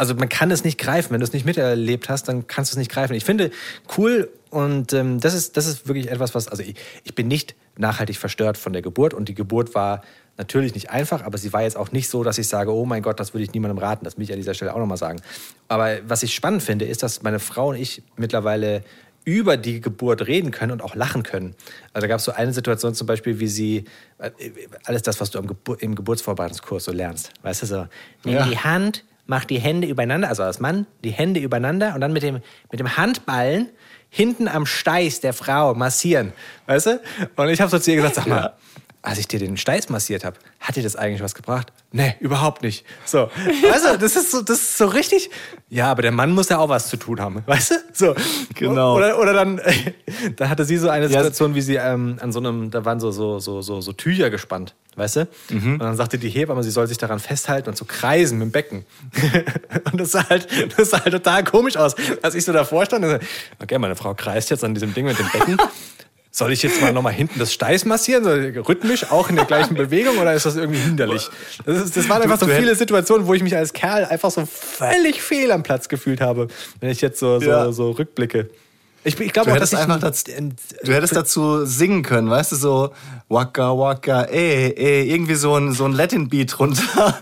[0.03, 1.11] Also man kann es nicht greifen.
[1.11, 3.13] Wenn du es nicht miterlebt hast, dann kannst du es nicht greifen.
[3.13, 3.51] Ich finde
[3.97, 7.55] cool und ähm, das ist das ist wirklich etwas, was also ich, ich bin nicht
[7.77, 10.03] nachhaltig verstört von der Geburt und die Geburt war
[10.35, 13.01] natürlich nicht einfach, aber sie war jetzt auch nicht so, dass ich sage, oh mein
[13.01, 14.03] Gott, das würde ich niemandem raten.
[14.03, 15.21] Das will ich an dieser Stelle auch nochmal sagen.
[15.69, 18.83] Aber was ich spannend finde, ist, dass meine Frau und ich mittlerweile
[19.23, 21.55] über die Geburt reden können und auch lachen können.
[21.93, 23.85] Also da gab es so eine Situation zum Beispiel, wie sie,
[24.17, 24.31] äh,
[24.83, 27.87] alles das, was du im, Gebur im Geburtsvorbereitungskurs so lernst, weißt du so,
[28.25, 28.45] nimm ja.
[28.45, 32.23] die Hand, mach die Hände übereinander, also als Mann, die Hände übereinander und dann mit
[32.23, 33.69] dem, mit dem Handballen
[34.09, 36.33] hinten am Steiß der Frau massieren,
[36.67, 37.01] weißt du?
[37.35, 38.53] Und ich habe so zu ihr gesagt, sag mal, ja
[39.03, 41.73] als ich dir den Steiß massiert habe, hat dir das eigentlich was gebracht?
[41.91, 42.85] Nee, überhaupt nicht.
[43.05, 43.29] So,
[43.71, 45.29] weißt du, das ist so, das ist so richtig.
[45.69, 47.75] Ja, aber der Mann muss ja auch was zu tun haben, weißt du?
[47.93, 48.15] So,
[48.55, 48.95] Genau.
[48.95, 49.59] Oder, oder dann,
[50.37, 53.11] da hatte sie so eine Situation, wie sie ähm, an so einem, da waren so
[53.11, 55.27] so so so, so Tücher gespannt, weißt du?
[55.73, 58.51] Und dann sagte die Hebamme, sie soll sich daran festhalten und so kreisen mit dem
[58.51, 58.85] Becken.
[59.91, 63.03] und das sah halt, das sah halt total komisch aus, als ich so davor stand.
[63.03, 63.17] Und so,
[63.61, 65.57] okay, meine Frau kreist jetzt an diesem Ding mit dem Becken.
[66.35, 68.25] Soll ich jetzt mal nochmal hinten das Steiß massieren,
[68.57, 71.29] rhythmisch, auch in der gleichen Bewegung, oder ist das irgendwie hinderlich?
[71.63, 74.43] Das, ist, das waren einfach so viele Situationen, wo ich mich als Kerl einfach so
[74.47, 76.47] völlig fehl am Platz gefühlt habe,
[76.79, 77.71] wenn ich jetzt so, so, Ja.
[77.71, 78.49] so rückblicke.
[79.03, 82.93] Ich, ich glaube Du hättest einfach ein- Du hättest dazu singen können, weißt du, so
[83.29, 87.21] Waka Waka, eh, eh, irgendwie so ein, so ein Latin-Beat runter.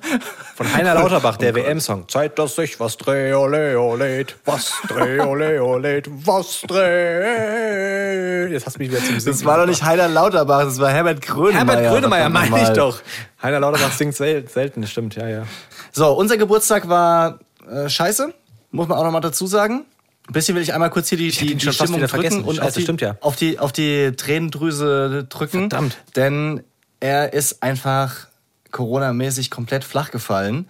[0.62, 2.08] Von Heiner Lauterbach, der WM-Song.
[2.08, 8.46] Zeit, dass sich was dreh, ole, ole, was dreh, ole, ole, was dreh.
[8.52, 10.92] Jetzt hast du mich wieder zum Singen Das war doch nicht Heider Lauterbach, das war
[10.92, 11.66] Herbert Grönemeyer.
[11.66, 12.74] Herbert Grönemeyer, meine ich nochmal.
[12.74, 13.02] doch.
[13.42, 15.44] Heiner Lauterbach singt sel selten, stimmt, ja, ja.
[15.92, 18.32] So, unser Geburtstag war äh, scheiße,
[18.70, 19.86] muss man auch noch mal dazu sagen.
[20.28, 22.44] Ein bisschen will ich einmal kurz hier die, die, die Stimmung drücken vergessen.
[22.44, 23.18] und Scheiße, auf, die, stimmt ja.
[23.22, 25.72] auf, die, auf die Tränendrüse drücken.
[25.72, 25.98] Verdammt.
[26.16, 26.62] Denn
[27.00, 28.28] er ist einfach
[28.72, 30.68] Corona-mäßig komplett flach gefallen.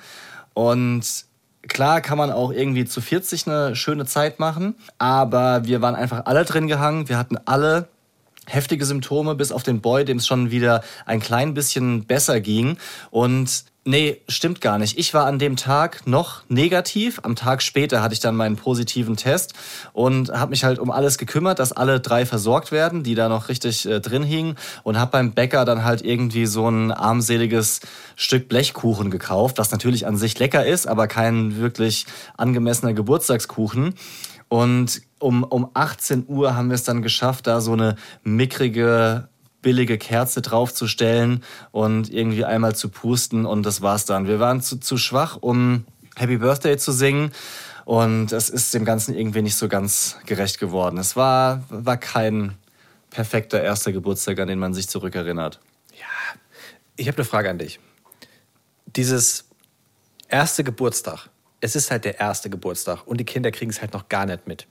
[0.53, 1.25] Und
[1.67, 6.25] klar kann man auch irgendwie zu 40 eine schöne Zeit machen, aber wir waren einfach
[6.25, 7.09] alle drin gehangen.
[7.09, 7.87] Wir hatten alle
[8.47, 12.77] heftige Symptome, bis auf den Boy, dem es schon wieder ein klein bisschen besser ging.
[13.11, 14.97] Und nee, stimmt gar nicht.
[14.97, 17.19] Ich war an dem Tag noch negativ.
[17.23, 19.53] Am Tag später hatte ich dann meinen positiven Test
[19.93, 23.49] und habe mich halt um alles gekümmert, dass alle drei versorgt werden, die da noch
[23.49, 24.55] richtig äh, drin hingen.
[24.83, 27.81] Und habe beim Bäcker dann halt irgendwie so ein armseliges
[28.15, 32.05] Stück Blechkuchen gekauft, was natürlich an sich lecker ist, aber kein wirklich
[32.37, 33.95] angemessener Geburtstagskuchen.
[34.51, 39.29] Und um, um 18 Uhr haben wir es dann geschafft, da so eine mickrige,
[39.61, 44.27] billige Kerze draufzustellen und irgendwie einmal zu pusten und das war's dann.
[44.27, 47.31] Wir waren zu, zu schwach, um Happy Birthday zu singen
[47.85, 50.97] und es ist dem Ganzen irgendwie nicht so ganz gerecht geworden.
[50.97, 52.57] Es war, war kein
[53.09, 55.59] perfekter erster Geburtstag, an den man sich zurückerinnert.
[56.95, 57.79] Ich habe eine Frage an dich.
[58.85, 59.45] Dieses
[60.27, 64.09] erste Geburtstag, es ist halt der erste Geburtstag und die Kinder kriegen es halt noch
[64.09, 64.67] gar nicht mit.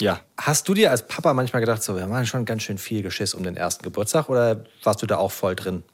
[0.00, 0.20] Ja.
[0.36, 3.34] Hast du dir als Papa manchmal gedacht, so, wir machen schon ganz schön viel Geschiss
[3.34, 5.84] um den ersten Geburtstag oder warst du da auch voll drin?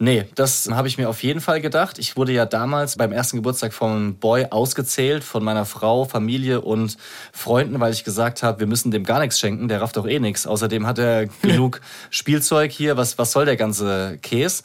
[0.00, 1.98] Nee, das habe ich mir auf jeden Fall gedacht.
[1.98, 6.96] Ich wurde ja damals beim ersten Geburtstag vom Boy ausgezählt, von meiner Frau, Familie und
[7.32, 10.20] Freunden, weil ich gesagt habe, wir müssen dem gar nichts schenken, der rafft doch eh
[10.20, 10.46] nichts.
[10.46, 11.80] Außerdem hat er genug
[12.10, 14.62] Spielzeug hier, was, was soll der ganze Käse?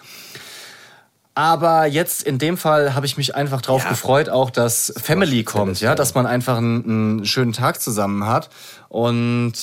[1.35, 3.89] Aber jetzt in dem Fall habe ich mich einfach drauf Ja.
[3.89, 8.27] gefreut, auch dass Family spezielles kommt, ja, dass man einfach einen, einen schönen Tag zusammen
[8.27, 8.49] hat
[8.89, 9.53] und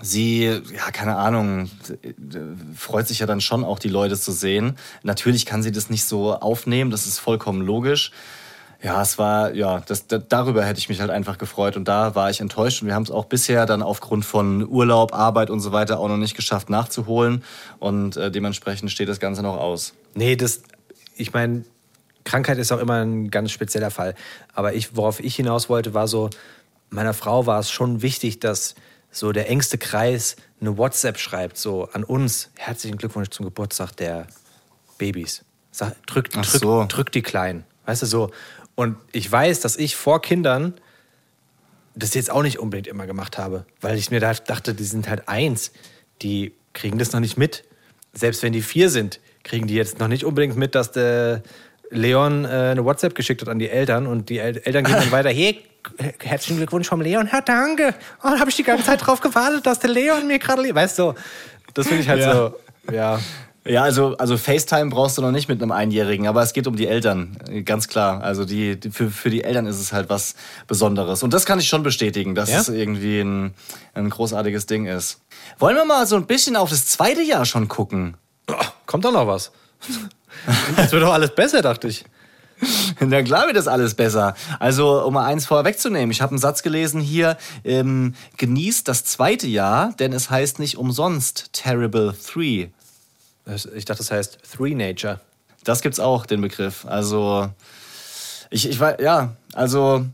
[0.00, 1.70] sie, ja, keine Ahnung,
[2.76, 4.76] freut sich ja dann schon auch, die Leute zu sehen.
[5.02, 8.12] Natürlich kann sie das nicht so aufnehmen, das ist vollkommen logisch.
[8.82, 12.14] Ja, es war, ja, das, da, darüber hätte ich mich halt einfach gefreut und da
[12.14, 15.60] war ich enttäuscht und wir haben es auch bisher dann aufgrund von Urlaub, Arbeit und
[15.60, 17.42] so weiter auch noch nicht geschafft nachzuholen
[17.80, 19.94] und äh, dementsprechend steht das Ganze noch aus.
[20.14, 20.60] Nee, das,
[21.16, 21.64] ich meine,
[22.24, 24.14] Krankheit ist auch immer ein ganz spezieller Fall.
[24.52, 26.30] Aber ich, worauf ich hinaus wollte, war so,
[26.90, 28.74] meiner Frau war es schon wichtig, dass
[29.10, 32.50] so der engste Kreis eine WhatsApp schreibt, so an uns.
[32.56, 34.26] Herzlichen Glückwunsch zum Geburtstag der
[34.98, 35.44] Babys.
[35.70, 36.84] Sag, drück, drück, so.
[36.88, 37.64] drück die Kleinen.
[37.86, 38.30] Weißt du so?
[38.74, 40.74] Und ich weiß, dass ich vor Kindern
[41.94, 45.08] das jetzt auch nicht unbedingt immer gemacht habe, weil ich mir da dachte, die sind
[45.08, 45.72] halt eins,
[46.20, 47.64] die kriegen das noch nicht mit.
[48.12, 51.42] Selbst wenn die vier sind, kriegen die jetzt noch nicht unbedingt mit, dass der
[51.90, 55.10] Leon äh, eine WhatsApp geschickt hat an die Eltern und die El Eltern gehen dann
[55.12, 55.62] weiter, hey,
[56.20, 57.94] herzlichen Glückwunsch vom Leon, ja danke.
[58.24, 60.98] Oh, da habe ich die ganze Zeit drauf gewartet, dass der Leon mir gerade, weißt
[60.98, 61.14] du,
[61.74, 62.34] das finde ich halt Ja.
[62.34, 62.54] so,
[62.92, 63.20] ja.
[63.68, 66.76] Ja, also, also FaceTime brauchst du noch nicht mit einem Einjährigen, aber es geht um
[66.76, 68.22] die Eltern, ganz klar.
[68.22, 70.36] Also die, die für, für die Eltern ist es halt was
[70.68, 71.24] Besonderes.
[71.24, 72.60] Und das kann ich schon bestätigen, dass Ja?
[72.60, 73.54] es irgendwie ein,
[73.94, 75.20] ein großartiges Ding ist.
[75.58, 78.16] Wollen wir mal so ein bisschen auf das zweite Jahr schon gucken?
[78.48, 78.54] Oh,
[78.86, 79.50] kommt doch noch was.
[80.76, 82.04] Jetzt wird doch alles besser, dachte ich.
[83.00, 84.34] Na klar wird das alles besser.
[84.58, 89.46] Also, um mal eins vorwegzunehmen, ich habe einen Satz gelesen hier, ähm, genießt das zweite
[89.46, 92.68] Jahr, denn es heißt nicht umsonst Terrible Three.
[93.74, 95.20] Ich dachte, das heißt Three Nature.
[95.64, 96.86] Das gibt's auch, den Begriff.
[96.86, 97.50] Also,
[98.50, 100.06] ich, ich weiß, ja, also,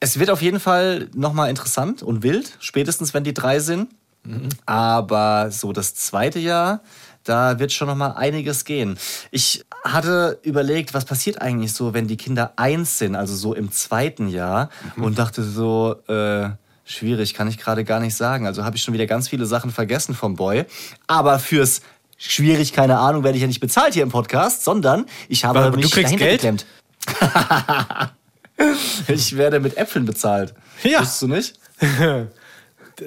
[0.00, 3.88] es wird auf jeden Fall nochmal interessant und wild, spätestens wenn die drei sind.
[4.64, 6.80] Aber so das zweite Jahr,
[7.24, 8.98] da wird schon nochmal einiges gehen.
[9.30, 13.72] Ich hatte überlegt, was passiert eigentlich so, wenn die Kinder eins sind, also so im
[13.72, 16.50] zweiten Jahr, und dachte so, äh,
[16.84, 18.46] schwierig, kann ich gerade gar nicht sagen.
[18.46, 20.64] Also habe ich schon wieder ganz viele Sachen vergessen vom Boy.
[21.06, 21.80] Aber fürs
[22.18, 25.76] schwierig, keine Ahnung, werde ich ja nicht bezahlt hier im Podcast, sondern ich habe Aber
[25.76, 26.40] mich du kriegst dahinter Geld?
[26.40, 26.66] geklemmt.
[29.08, 30.54] ich werde mit Äpfeln bezahlt.
[30.82, 31.00] Ja.
[31.00, 31.54] Wusstest du nicht?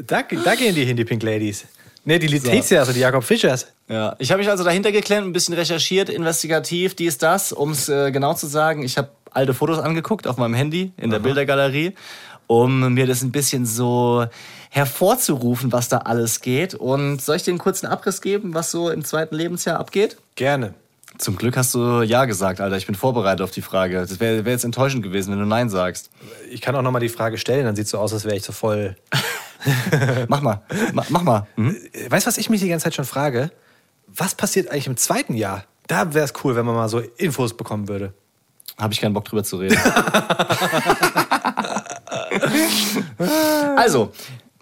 [0.05, 1.63] Da, da gehen die hin, die Pink Ladies.
[2.07, 3.67] Ne, die Letizia, also die Jakob Fischers.
[3.89, 7.89] Ja, ich habe mich also dahinter geklemmt, ein bisschen recherchiert, investigativ, dies, das, um es
[7.89, 8.81] äh, genau zu sagen.
[8.81, 11.95] Ich habe alte Fotos angeguckt auf meinem Handy in der Bildergalerie,
[12.47, 14.25] um mir das ein bisschen so
[14.69, 16.75] hervorzurufen, was da alles geht.
[16.75, 20.15] Und soll ich dir einen kurzen Abriss geben, was so im zweiten Lebensjahr abgeht?
[20.35, 20.75] Gerne.
[21.17, 22.77] Zum Glück hast du Ja gesagt, Alter.
[22.77, 23.99] Ich bin vorbereitet auf die Frage.
[23.99, 26.09] Das wäre wär jetzt enttäuschend gewesen, wenn du Nein sagst.
[26.49, 28.43] Ich kann auch nochmal die Frage stellen, dann sieht es so aus, als wäre ich
[28.43, 28.95] so voll.
[30.27, 30.61] Mach mal.
[30.93, 31.47] Ma mach mal.
[31.55, 31.75] Hm?
[31.93, 33.51] Äh, Weißt du, was ich mich die ganze Zeit schon frage?
[34.07, 35.63] Was passiert eigentlich im zweiten Jahr?
[35.87, 38.13] Da wäre es cool, wenn man mal so Infos bekommen würde.
[38.77, 39.77] Habe ich keinen Bock drüber zu reden.
[43.75, 44.11] also,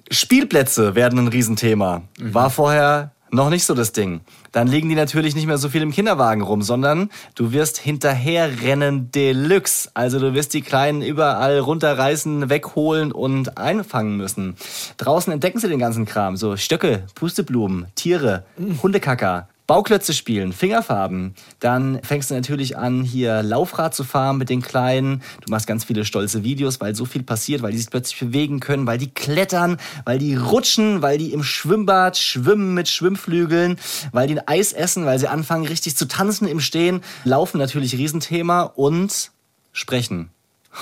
[0.09, 2.03] Spielplätze werden ein Riesenthema.
[2.19, 4.21] War vorher noch nicht so das Ding.
[4.51, 9.11] Dann liegen die natürlich nicht mehr so viel im Kinderwagen rum, sondern du wirst hinterherrennen
[9.11, 9.89] Deluxe.
[9.93, 14.55] Also du wirst die Kleinen überall runterreißen, wegholen und einfangen müssen.
[14.97, 16.37] Draußen entdecken sie den ganzen Kram.
[16.37, 18.45] So Stöcke, Pusteblumen, Tiere,
[18.81, 19.47] Hundekacker.
[19.67, 21.33] Bauklötze spielen, Fingerfarben.
[21.59, 25.23] Dann fängst du natürlich an, hier Laufrad zu fahren mit den Kleinen.
[25.43, 28.59] Du machst ganz viele stolze Videos, weil so viel passiert, weil die sich plötzlich bewegen
[28.59, 33.79] können, weil die klettern, weil die rutschen, weil die im Schwimmbad schwimmen mit Schwimmflügeln,
[34.11, 37.01] weil die ein Eis essen, weil sie anfangen richtig zu tanzen im Stehen.
[37.23, 39.31] Laufen natürlich Riesenthema und
[39.73, 40.29] sprechen.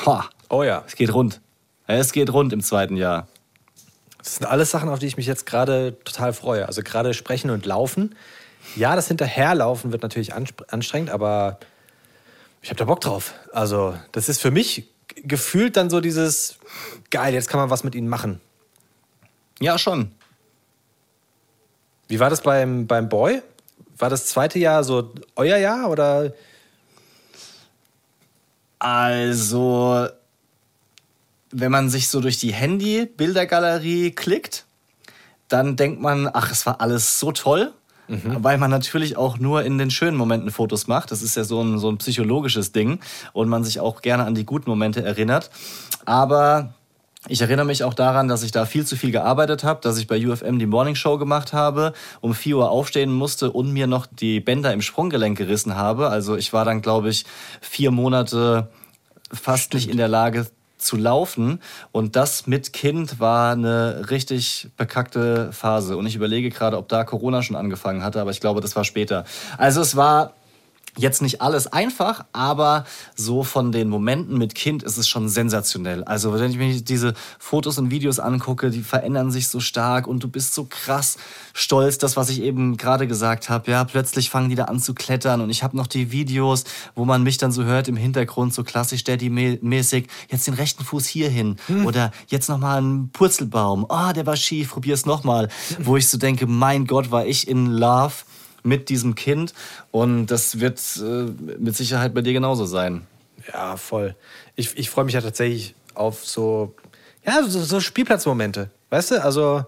[0.05, 0.83] Ha, Oh ja.
[0.85, 1.41] es geht rund.
[1.87, 3.27] Es geht rund im zweiten Jahr.
[4.19, 6.67] Das sind alles Sachen, auf die ich mich jetzt gerade total freue.
[6.67, 8.15] Also gerade sprechen und laufen.
[8.75, 11.59] Ja, das Hinterherlaufen wird natürlich anstrengend, aber
[12.61, 13.33] ich habe da Bock drauf.
[13.51, 16.57] Also das ist für mich gefühlt dann so dieses,
[17.11, 18.41] geil, jetzt kann man was mit ihnen machen.
[19.59, 20.11] Ja, schon.
[22.07, 23.41] Wie war das beim, beim Boy?
[23.97, 26.33] War das zweite Jahr so euer Jahr oder?
[28.79, 30.07] Also,
[31.51, 34.65] wenn man sich so durch die Handy-Bildergalerie klickt,
[35.47, 37.73] dann denkt man, ach, es war alles so toll.
[38.07, 41.11] Weil man natürlich auch nur in den schönen Momenten Fotos macht.
[41.11, 42.99] Das ist ja so ein, so ein psychologisches Ding.
[43.33, 45.49] Und man sich auch gerne an die guten Momente erinnert.
[46.05, 46.73] Aber
[47.29, 50.07] ich erinnere mich auch daran, dass ich da viel zu viel gearbeitet habe, dass ich
[50.07, 54.05] bei UFM die Morning Show gemacht habe, um 4 Uhr aufstehen musste und mir noch
[54.05, 56.09] die Bänder im Sprunggelenk gerissen habe.
[56.09, 57.23] Also ich war dann, glaube ich,
[57.61, 58.69] vier Monate
[59.31, 60.47] fast nicht in der Lage
[60.83, 61.59] zu laufen.
[61.91, 65.97] Und das mit Kind war eine richtig bekackte Phase.
[65.97, 68.83] Und ich überlege gerade, ob da Corona schon angefangen hatte, aber ich glaube, das war
[68.83, 69.25] später.
[69.57, 70.33] Also es war
[70.95, 76.03] Jetzt nicht alles einfach, aber so von den Momenten mit Kind ist es schon sensationell.
[76.03, 80.23] Also wenn ich mir diese Fotos und Videos angucke, die verändern sich so stark und
[80.23, 81.17] du bist so krass
[81.53, 83.71] stolz, das was ich eben gerade gesagt habe.
[83.71, 87.05] Ja, plötzlich fangen die da an zu klettern und ich habe noch die Videos, wo
[87.05, 90.07] man mich dann so hört im Hintergrund so klassisch Daddy-mäßig.
[90.29, 93.87] Jetzt den rechten Fuß hier hin oder jetzt noch mal ein Purzelbaum.
[93.89, 95.49] Ah, der war schief, probier's noch mal.
[95.79, 98.13] Wo ich so denke, mein Gott, war ich in Love
[98.63, 99.53] mit diesem Kind
[99.91, 103.05] und das wird äh, mit Sicherheit bei dir genauso sein.
[103.51, 104.15] Ja, voll.
[104.55, 106.73] Ich, ich freue mich ja tatsächlich auf so,
[107.25, 108.69] ja, so, so Spielplatzmomente.
[108.89, 109.65] Weißt du, also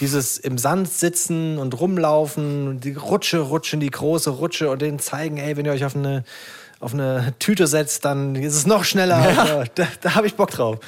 [0.00, 5.36] dieses im Sand sitzen und rumlaufen, die Rutsche rutschen, die große Rutsche und denen zeigen,
[5.36, 6.24] ey, wenn ihr euch auf eine,
[6.80, 9.16] auf eine Tüte setzt, dann ist es noch schneller.
[9.16, 10.78] Also, da da habe ich Bock drauf.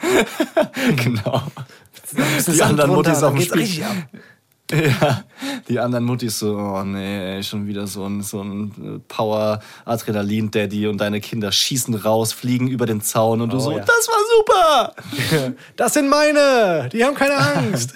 [0.96, 1.42] Genau.
[2.46, 3.84] Die anderen Muttis auf dem Spiel.
[5.00, 5.24] Ja,
[5.68, 10.98] die anderen Muttis so, oh nee, ey, schon wieder so ein, so ein Power-Adrenalin-Daddy und
[10.98, 13.78] deine Kinder schießen raus, fliegen über den Zaun und du Oh, so, ja.
[13.80, 15.52] das war super!
[15.76, 17.94] Das sind meine, die haben keine Angst.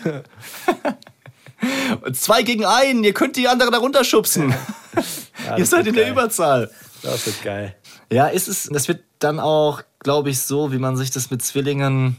[2.13, 4.51] Zwei gegen einen, ihr könnt die anderen da runterschubsen.
[4.51, 6.13] ihr das seid in der geil.
[6.13, 6.71] Überzahl.
[7.03, 7.75] Das wird geil.
[8.13, 11.43] Ja, ist es, das wird dann auch, glaube ich, so, wie man sich das mit
[11.43, 12.17] Zwillingen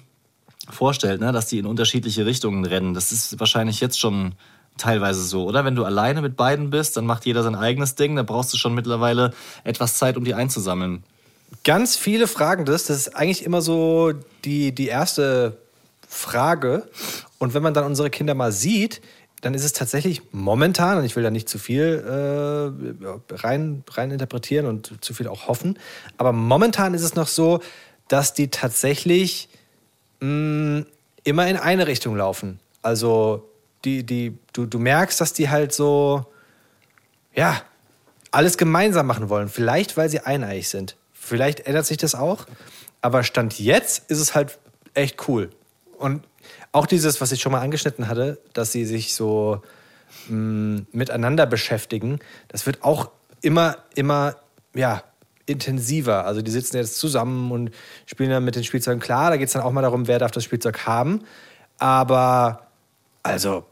[0.69, 1.32] vorstellt, ne?
[1.32, 2.93] dass die in unterschiedliche Richtungen rennen.
[2.93, 4.34] Das ist wahrscheinlich jetzt schon
[4.77, 5.65] teilweise so, oder?
[5.65, 8.58] Wenn du alleine mit beiden bist, dann macht jeder sein eigenes Ding, da brauchst du
[8.58, 11.03] schon mittlerweile etwas Zeit, um die einzusammeln.
[11.63, 12.86] Ganz viele fragen das.
[12.86, 14.13] Das ist eigentlich immer so
[14.45, 15.58] die, die erste
[16.08, 16.88] Frage.
[17.39, 19.01] Und wenn man dann unsere Kinder mal sieht,
[19.41, 24.12] dann ist es tatsächlich momentan, und ich will da nicht zu viel äh, rein, rein
[24.12, 25.77] interpretieren und zu viel auch hoffen,
[26.17, 27.62] aber momentan ist es noch so,
[28.08, 29.49] dass die tatsächlich
[30.19, 30.86] mh,
[31.23, 32.60] immer in eine Richtung laufen.
[32.82, 33.49] Also
[33.86, 36.25] die, die, du, du merkst, dass die halt so,
[37.34, 37.62] ja,
[38.32, 39.49] alles gemeinsam machen wollen.
[39.49, 40.95] Vielleicht, weil sie eineig sind.
[41.13, 42.45] Vielleicht ändert sich das auch.
[43.01, 44.58] Aber Stand jetzt ist es halt
[44.93, 45.49] echt cool.
[45.97, 46.23] Und
[46.71, 49.62] auch dieses, was ich schon mal angeschnitten hatte, dass sie sich so
[50.30, 54.36] mh, miteinander beschäftigen, das wird auch immer, immer,
[54.73, 55.03] ja,
[55.47, 56.25] intensiver.
[56.25, 57.71] Also die sitzen jetzt zusammen und
[58.05, 58.99] spielen dann mit den Spielzeugen.
[58.99, 61.21] Klar, da geht es dann auch mal darum, wer darf das Spielzeug haben.
[61.79, 62.67] Aber
[63.23, 63.65] also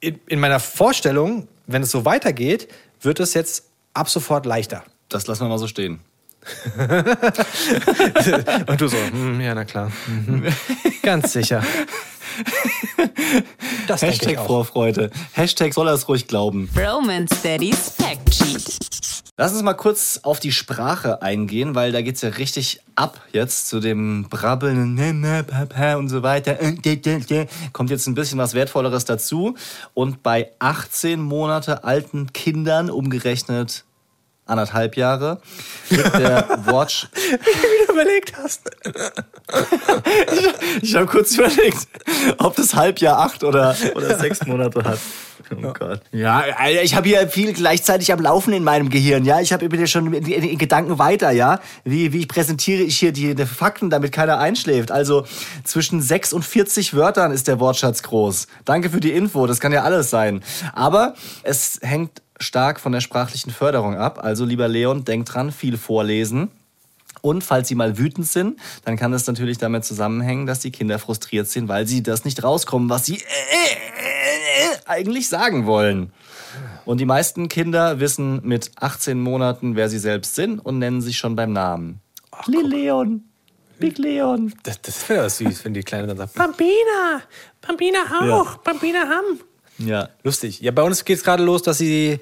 [0.00, 2.68] in, in meiner Vorstellung, wenn es so weitergeht,
[3.00, 4.84] wird es jetzt ab sofort leichter.
[5.08, 6.00] Das lassen wir mal so stehen.
[8.66, 9.92] Und du so, hm, ja, na klar.
[10.08, 10.46] Mhm.
[11.02, 11.62] Ganz sicher.
[13.86, 14.38] Das Hashtag.
[14.44, 15.10] Vorfreude.
[15.32, 16.68] Hashtag soll er es ruhig glauben.
[16.76, 19.21] Roman Steadies Fact Sheet.
[19.38, 23.66] Lass uns mal kurz auf die Sprache eingehen, weil da geht's ja richtig ab jetzt
[23.66, 26.60] zu dem Brabbeln ne, ne, und so weiter.
[26.60, 27.46] Äh.
[27.72, 29.54] Kommt jetzt ein bisschen was Wertvolleres dazu.
[29.94, 33.84] Und bei 18 Monate alten Kindern, umgerechnet
[34.46, 35.40] anderthalb Jahre,
[35.88, 37.08] liegt der Watch.
[37.14, 38.62] Wie du überlegt hast.
[40.80, 41.86] Ich habe kurz überlegt,
[42.38, 44.98] ob das Halbjahr acht oder, oder sechs Monate hat.
[45.50, 46.00] Oh Gott.
[46.12, 46.44] Ja,
[46.82, 49.40] ich habe hier viel gleichzeitig am Laufen in meinem Gehirn, ja.
[49.40, 51.60] Ich habe bitte schon in, in, in Gedanken weiter, ja.
[51.84, 54.90] Wie, wie ich präsentiere ich hier die, die Fakten, damit keiner einschläft.
[54.90, 55.26] Also
[55.64, 58.46] zwischen 6 und 40 Wörtern ist der Wortschatz groß.
[58.64, 60.42] Danke für die Info, das kann ja alles sein.
[60.72, 64.20] Aber es hängt stark von der sprachlichen Förderung ab.
[64.22, 66.50] Also lieber Leon, denk dran, viel vorlesen.
[67.20, 70.98] Und falls sie mal wütend sind, dann kann das natürlich damit zusammenhängen, dass die Kinder
[70.98, 76.12] frustriert sind, weil sie das nicht rauskommen, was sie äh, äh, äh, eigentlich sagen wollen.
[76.84, 81.16] Und die meisten Kinder wissen mit 18 Monaten, wer sie selbst sind und nennen sich
[81.16, 82.00] schon beim Namen.
[82.46, 83.24] Lil Leon,
[83.78, 84.52] Big Leon.
[84.64, 87.22] Das, das wäre süß, wenn die Kleine dann sagt, Bambina,
[87.60, 89.40] Bambina auch, Bambina haben.
[89.78, 90.08] Ja.
[90.22, 90.60] Lustig.
[90.60, 92.20] Ja, bei uns geht es gerade los, dass sie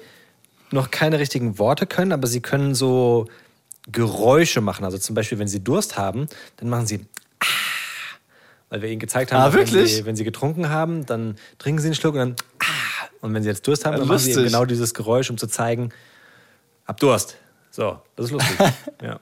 [0.71, 3.27] noch keine richtigen Worte können, aber sie können so
[3.91, 4.85] Geräusche machen.
[4.85, 7.05] Also zum Beispiel, wenn sie Durst haben, dann machen sie
[7.39, 7.45] ah,
[8.69, 11.87] weil wir ihnen gezeigt haben, Ah, wenn, sie, wenn sie getrunken haben, dann trinken sie
[11.87, 12.65] einen Schluck und dann ah.
[13.21, 14.53] und wenn sie jetzt Durst haben, Ja, dann machen sie eben lustig.
[14.53, 15.89] genau dieses Geräusch, um zu zeigen,
[16.85, 17.37] hab Durst.
[17.69, 18.57] So, das ist lustig.
[19.01, 19.19] ja.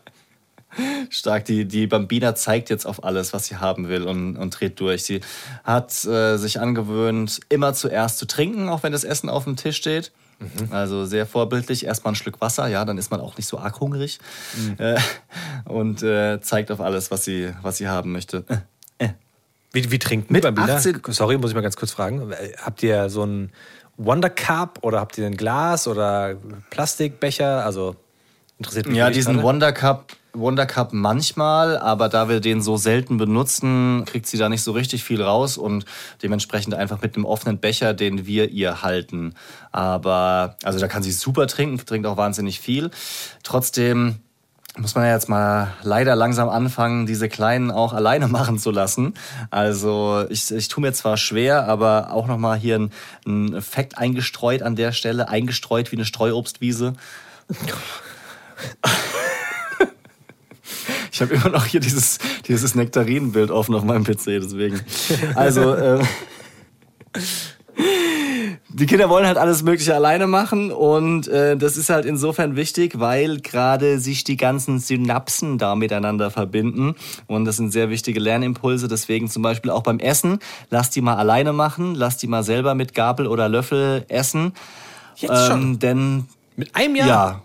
[1.10, 4.80] Stark, die, die Bambina zeigt jetzt auf alles, was sie haben will und, und dreht
[4.80, 5.04] durch.
[5.04, 5.22] Sie
[5.64, 9.78] hat äh, sich angewöhnt, immer zuerst zu trinken, auch wenn das Essen auf dem Tisch
[9.78, 10.12] steht.
[10.70, 11.86] Also sehr vorbildlich.
[11.86, 14.20] Erstmal ein Stück Wasser, ja, dann ist man auch nicht so arg hungrig.
[14.78, 14.98] Äh,
[15.66, 18.46] und äh, zeigt auf alles, was sie, was sie haben möchte.
[18.48, 19.10] Äh, äh.
[19.72, 20.76] Wie, wie trinkt Mit Bambina?
[20.76, 22.34] 18 Sorry, muss ich mal ganz kurz fragen.
[22.64, 23.52] Habt ihr so ein
[23.98, 26.38] Wonder Cup oder habt ihr ein Glas oder
[26.70, 27.66] Plastikbecher?
[27.66, 27.96] Also
[28.58, 29.44] interessiert mich Ja, diesen.
[29.44, 34.48] Wonder Cup, Wonder Cup manchmal, aber da wir den so selten benutzen, kriegt sie da
[34.48, 35.86] nicht so richtig viel raus und
[36.22, 39.34] dementsprechend einfach mit einem offenen Becher, den wir ihr halten.
[39.72, 42.92] Aber, also da kann sie super trinken, trinkt auch wahnsinnig viel.
[43.44, 44.18] Trotzdem
[44.78, 49.16] muss man ja jetzt mal leider langsam anfangen, diese Kleinen auch alleine machen zu lassen.
[49.50, 52.92] Also ich, ich tue mir zwar schwer, aber auch nochmal hier ein,
[53.26, 56.94] ein Effekt eingestreut an der Stelle, eingestreut wie eine Streuobstwiese.
[61.20, 64.80] Ich habe immer noch hier dieses, dieses Nektarinenbild offen auf meinem PC, deswegen.
[65.36, 66.02] Also, äh,
[68.70, 73.00] die Kinder wollen halt alles Mögliche alleine machen und äh, das ist halt insofern wichtig,
[73.02, 76.96] weil gerade sich die ganzen Synapsen da miteinander verbinden
[77.28, 78.88] und das sind sehr wichtige Lernimpulse.
[78.88, 82.76] Deswegen zum Beispiel auch beim Essen, lass die mal alleine machen, lass die mal selber
[82.76, 84.54] mit Gabel oder Löffel essen.
[85.18, 85.62] Jetzt schon?
[85.62, 87.08] Ähm, denn Mit einem Jahr?
[87.08, 87.42] ja.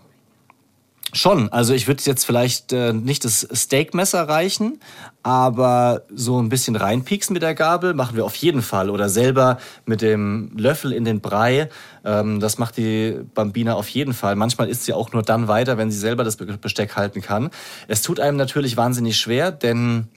[1.15, 1.49] Schon.
[1.49, 4.81] Also ich würde jetzt vielleicht äh, nicht das Steakmesser reichen,
[5.23, 8.89] aber so ein bisschen reinpieksen mit der Gabel machen wir auf jeden Fall.
[8.89, 11.69] Oder selber mit dem Löffel in den Brei.
[12.03, 14.35] Ähm, das macht die Bambina auf jeden Fall.
[14.35, 17.49] Manchmal isst sie auch nur dann weiter, wenn sie selber das Be- Besteck halten kann.
[17.87, 20.09] Es tut einem natürlich wahnsinnig schwer, denn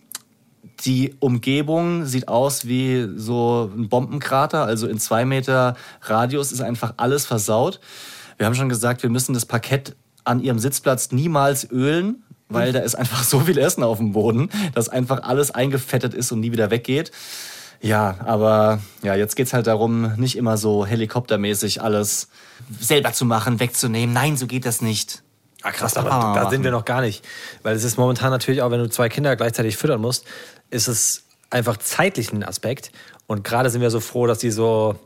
[0.85, 6.95] die Umgebung sieht aus wie so ein Bombenkrater, also in zwei Meter Radius ist einfach
[6.97, 7.79] alles versaut.
[8.37, 9.95] Wir haben schon gesagt, wir müssen das Parkett
[10.29, 14.51] an ihrem Sitzplatz niemals ölen, weil da ist einfach so viel Essen auf dem Boden,
[14.75, 17.11] dass einfach alles eingefettet ist und nie wieder weggeht.
[17.81, 22.29] Ja, aber ja, jetzt geht's halt darum, nicht immer so helikoptermäßig alles
[22.81, 24.13] selber zu machen, wegzunehmen.
[24.13, 25.23] Nein, so geht das nicht.
[25.63, 27.25] Ah, krass, aber man da sind wir noch gar nicht.
[27.63, 30.25] Weil es ist momentan natürlich auch, wenn du zwei Kinder gleichzeitig füttern musst,
[30.71, 32.91] ist es einfach zeitlich ein Aspekt.
[33.27, 34.97] Und gerade sind wir so froh, dass die so,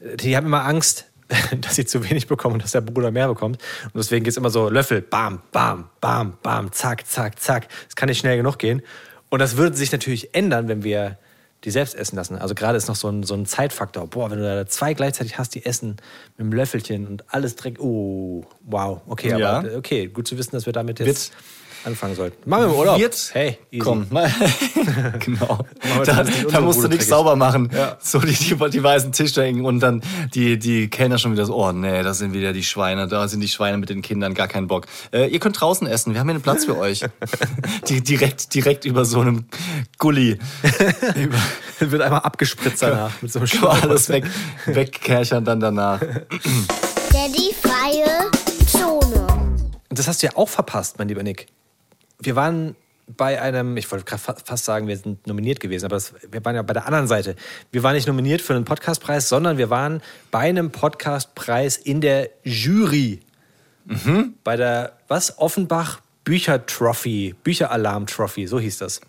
[0.00, 1.06] die haben immer Angst,
[1.60, 3.58] dass sie zu wenig bekommen und dass der Bruder mehr bekommt.
[3.84, 7.68] Und deswegen geht es immer so Löffel, bam, bam, bam, bam, zack, zack, zack.
[7.88, 8.82] Es kann nicht schnell genug gehen.
[9.30, 11.18] Und das würde sich natürlich ändern, wenn wir
[11.64, 12.36] die selbst essen lassen.
[12.36, 14.06] Also gerade ist noch so ein, so ein Zeitfaktor.
[14.08, 15.96] Boah, wenn du da zwei gleichzeitig hast, die essen
[16.36, 17.78] mit dem Löffelchen und alles direkt.
[17.80, 19.00] Oh, wow.
[19.06, 19.40] Okay, aber
[19.70, 19.76] Ja.
[19.76, 21.32] okay, gut zu wissen, dass wir damit jetzt.
[21.32, 21.42] Wird,
[21.84, 22.48] anfangen sollten.
[22.48, 22.98] Machen wir im Urlaub.
[22.98, 23.78] Wird, hey, easy.
[23.78, 24.30] komm, mal.
[25.18, 25.58] genau.
[26.04, 27.70] Da, da musst du nichts sauber machen.
[27.74, 27.96] Ja.
[28.00, 30.02] So die, die, die weißen Tisch hängen und dann
[30.34, 33.40] die, die Kellner schon wieder so, oh nee, da sind wieder die Schweine, da sind
[33.40, 34.86] die Schweine mit den Kindern, gar keinen Bock.
[35.12, 37.04] Äh, ihr könnt draußen essen, wir haben hier einen Platz für euch.
[37.88, 39.46] die, direkt, direkt über so einem
[39.98, 40.38] Gully.
[41.16, 41.38] über,
[41.78, 43.82] Wird einmal abgespritzt danach mit so einem man Schlauch.
[43.82, 44.24] alles weg,
[44.66, 46.00] wegkerchern dann danach.
[47.12, 48.30] Daddy freie
[48.66, 49.26] Zone.
[49.88, 51.46] Und das hast du ja auch verpasst, mein lieber Nick.
[52.22, 52.76] Wir waren
[53.08, 56.62] bei einem, ich wollte fast sagen, wir sind nominiert gewesen, aber das, wir waren ja
[56.62, 57.36] bei der anderen Seite.
[57.70, 62.30] Wir waren nicht nominiert für einen Podcastpreis, sondern wir waren bei einem Podcastpreis in der
[62.44, 63.20] Jury.
[64.44, 65.38] Bei der, was?
[65.38, 69.00] Offenbach Bücher Trophy, Bücheralarm Trophy, so hieß das.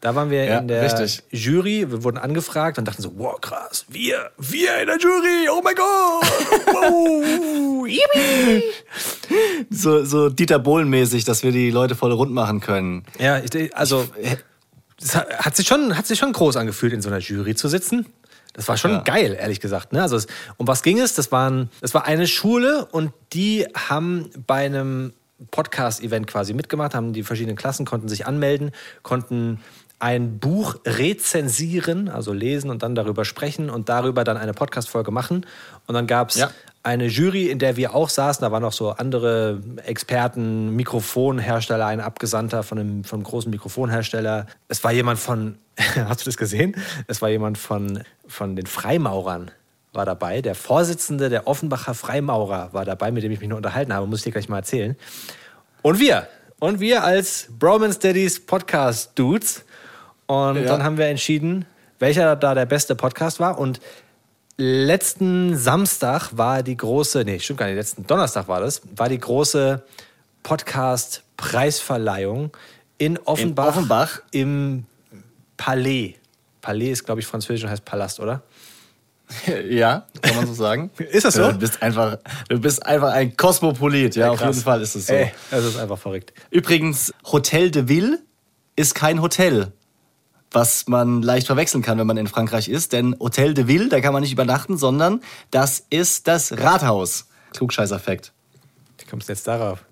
[0.00, 1.22] Da waren wir Ja, in der richtig.
[1.30, 5.60] Jury, wir wurden angefragt und dachten so, wow, krass, wir, wir in der Jury, oh
[5.64, 6.24] mein Gott,
[6.66, 7.88] wow.
[9.70, 13.04] So, so Dieter Bohlen-mäßig, dass wir die Leute voll rund machen können.
[13.18, 14.06] Ja, ich, also
[15.00, 17.68] es hat, hat sich schon, hat sich schon groß angefühlt, in so einer Jury zu
[17.68, 18.06] sitzen.
[18.54, 18.98] Das war schon Ja.
[19.00, 19.92] geil, ehrlich gesagt.
[19.92, 20.00] Ne?
[20.02, 20.26] Also es,
[20.56, 21.14] um was ging es?
[21.14, 25.12] Das, waren, das war eine Schule und die haben bei einem
[25.50, 28.72] Podcast-Event quasi mitgemacht, haben die verschiedenen Klassen, konnten sich anmelden,
[29.02, 29.60] konnten
[29.98, 35.46] ein Buch rezensieren, also lesen und dann darüber sprechen und darüber dann eine Podcast-Folge machen.
[35.86, 36.50] Und dann gab es Ja.
[36.82, 38.42] eine Jury, in der wir auch saßen.
[38.42, 44.46] Da waren noch so andere Experten, Mikrofonhersteller, ein Abgesandter von einem, von einem großen Mikrofonhersteller.
[44.68, 45.56] Es war jemand von,
[45.96, 46.76] hast du das gesehen?
[47.06, 49.50] Es war jemand von, von den Freimaurern
[49.94, 50.42] war dabei.
[50.42, 54.06] Der Vorsitzende der Offenbacher Freimaurer war dabei, mit dem ich mich noch unterhalten habe.
[54.06, 54.94] Muss ich dir gleich mal erzählen.
[55.80, 56.28] Und wir.
[56.58, 59.64] Und wir als Bromance Daddies Podcast Dudes.
[60.26, 60.62] Und Ja.
[60.64, 61.64] dann haben wir entschieden,
[61.98, 63.58] welcher da der beste Podcast war.
[63.58, 63.80] Und
[64.58, 69.18] letzten Samstag war die große, nee, stimmt gar nicht, letzten Donnerstag war das, war die
[69.18, 69.82] große
[70.42, 72.50] Podcast-Preisverleihung
[72.98, 74.20] in Offenbach, Offenbach?
[74.30, 74.84] im
[75.56, 76.14] Palais.
[76.60, 78.42] Palais ist, glaube ich, französisch und heißt Palast, oder?
[79.68, 80.90] Ja, kann man so sagen.
[80.98, 81.50] Ist das so?
[81.50, 82.18] Du bist einfach,
[82.48, 84.14] du bist einfach ein Kosmopolit.
[84.16, 84.54] Ja, auf krass.
[84.56, 85.14] jeden Fall ist es so.
[85.14, 86.32] Ey, das ist einfach verrückt.
[86.50, 88.20] Übrigens, Hotel de Ville
[88.76, 89.72] ist kein Hotel.
[90.50, 92.92] Was man leicht verwechseln kann, wenn man in Frankreich ist.
[92.92, 95.20] Denn Hotel de Ville, da kann man nicht übernachten, sondern
[95.50, 97.28] das ist das Rathaus.
[97.52, 98.32] Klugscheißerfekt.
[98.98, 99.84] Wie kommst du jetzt darauf?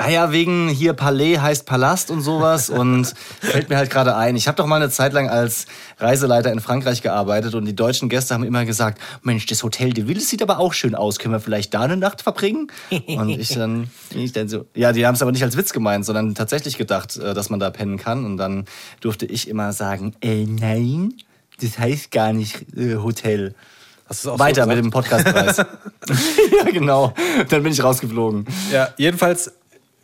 [0.00, 4.34] Naja, Ah wegen hier Palais heißt Palast und sowas und fällt mir halt gerade ein.
[4.34, 5.66] Ich habe doch mal eine Zeit lang als
[5.98, 10.08] Reiseleiter in Frankreich gearbeitet und die deutschen Gäste haben immer gesagt, Mensch, das Hotel de
[10.08, 11.18] Ville sieht aber auch schön aus.
[11.18, 12.68] Können wir vielleicht da eine Nacht verbringen?
[13.08, 16.06] Und ich dann, ich dann so, ja, die haben es aber nicht als Witz gemeint,
[16.06, 18.24] sondern tatsächlich gedacht, äh, dass man da pennen kann.
[18.24, 18.64] Und dann
[19.02, 21.12] durfte ich immer sagen, äh, nein,
[21.60, 23.54] das heißt gar nicht äh, Hotel.
[24.24, 25.58] Weiter so mit dem Podcastpreis.
[25.58, 27.14] ja, genau.
[27.48, 28.44] Dann bin ich rausgeflogen.
[28.72, 29.52] Ja, jedenfalls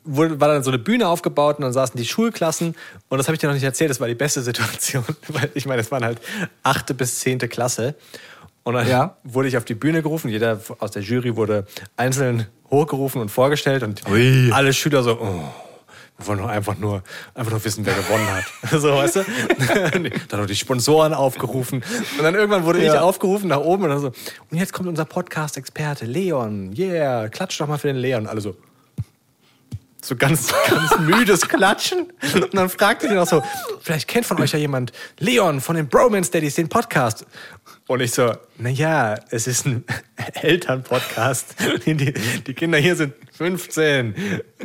[0.06, 2.74] wurde, war dann so eine Bühne aufgebaut und dann saßen die Schulklassen
[3.08, 5.66] und das habe ich dir noch nicht erzählt, das war die beste Situation, weil ich
[5.66, 6.20] meine, es waren halt
[6.62, 7.94] achte bis zehnte Klasse
[8.64, 9.16] und dann Ja.
[9.24, 13.82] wurde ich auf die Bühne gerufen, jeder aus der Jury wurde einzeln hochgerufen und vorgestellt
[13.82, 14.50] und Ui.
[14.52, 15.40] alle Schüler so, oh,
[16.18, 17.02] wir wollen doch einfach nur,
[17.34, 18.44] einfach nur wissen, wer gewonnen hat.
[18.80, 19.24] So, weißt du?
[20.28, 21.84] dann noch die Sponsoren aufgerufen.
[22.16, 23.02] Und dann irgendwann wurde ich Ja.
[23.02, 24.06] aufgerufen nach oben und dann so,
[24.50, 26.74] und jetzt kommt unser Podcast-Experte, Leon.
[26.76, 28.22] Yeah, klatsch doch mal für den Leon.
[28.22, 28.56] Und alle so,
[30.06, 32.12] so ganz, ganz müdes Klatschen.
[32.34, 33.42] Und dann fragte ich ihn auch so,
[33.80, 37.26] vielleicht kennt von euch ja jemand Leon von den Bromance Daddies, den Podcast.
[37.88, 39.84] Und ich so, naja, es ist ein
[40.42, 41.56] Elternpodcast.
[41.84, 44.14] Die, die, Kinder hier sind 15.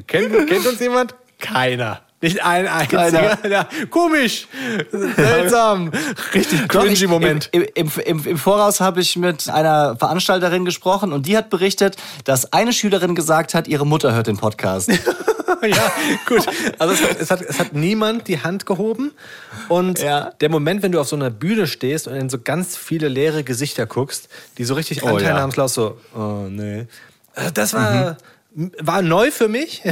[0.07, 1.15] Kennt, kennt uns jemand?
[1.39, 2.01] Keiner.
[2.21, 3.49] Nicht ein einziger.
[3.49, 4.47] Ja, komisch.
[4.91, 5.91] Seltsam.
[6.35, 7.49] Richtig cringy Moment.
[7.51, 11.97] Im, im, im, Im Voraus habe ich mit einer Veranstalterin gesprochen und die hat berichtet,
[12.23, 14.91] dass eine Schülerin gesagt hat, ihre Mutter hört den Podcast.
[15.67, 15.91] ja,
[16.27, 16.45] gut.
[16.79, 19.11] Also es hat, es, hat, es hat niemand die Hand gehoben.
[19.69, 20.31] Und Ja.
[20.41, 23.43] der Moment, wenn du auf so einer Bühne stehst und in so ganz viele leere
[23.43, 25.13] Gesichter guckst, die so richtig Oh, ja.
[25.15, 26.87] anteilnahmslos so, oh nee.
[27.35, 28.17] Äh, Das war,
[28.79, 29.81] war neu für mich.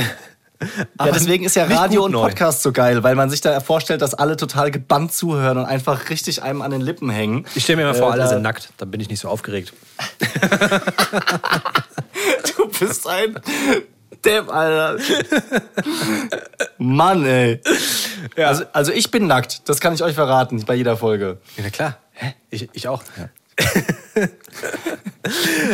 [0.99, 2.22] Ja, deswegen ist ja Radio und neu.
[2.28, 6.10] Podcast so geil, weil man sich da vorstellt, dass alle total gebannt zuhören und einfach
[6.10, 7.45] richtig einem an den Lippen hängen.
[7.55, 8.68] Ich stelle mir mal vor, Äh, alle sind nackt.
[8.76, 9.72] Dann bin ich nicht so aufgeregt.
[12.57, 13.39] Du bist ein
[14.26, 14.97] Depp, Alter.
[16.78, 17.61] Mann, ey.
[18.36, 21.38] Also, also ich bin nackt, das kann ich euch verraten, bei jeder Folge.
[21.57, 21.97] Ja, na klar.
[22.13, 22.34] Hä?
[22.49, 23.03] Ich, ich auch.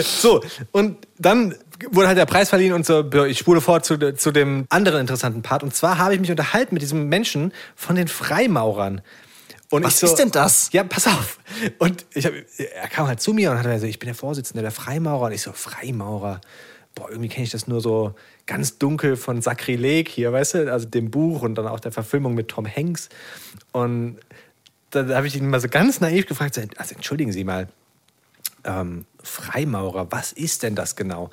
[0.02, 1.56] so, und dann
[1.92, 5.42] wurde halt der Preis verliehen und so, ich spule vor zu, zu dem anderen interessanten
[5.42, 5.64] Part.
[5.64, 9.02] Und zwar habe ich mich unterhalten mit diesem Menschen von den Freimaurern.
[9.72, 10.70] Und Was so, ist denn das?
[10.72, 11.40] Ja, pass auf.
[11.80, 14.62] Und ich hab, er kam halt zu mir und hat gesagt, ich bin der Vorsitzende
[14.62, 15.26] der Freimaurer.
[15.26, 16.40] Und ich so, Freimaurer?
[16.96, 18.16] Boah, irgendwie kenne ich das nur so
[18.46, 22.34] ganz dunkel von Sakrileg hier, weißt du, also dem Buch und dann auch der Verfilmung
[22.34, 23.10] mit Tom Hanks.
[23.74, 24.18] Und
[24.92, 27.68] da, habe ich ihn mal so ganz naiv gefragt, so, also entschuldigen Sie mal,
[28.64, 31.30] ähm, Freimaurer, was ist denn das genau?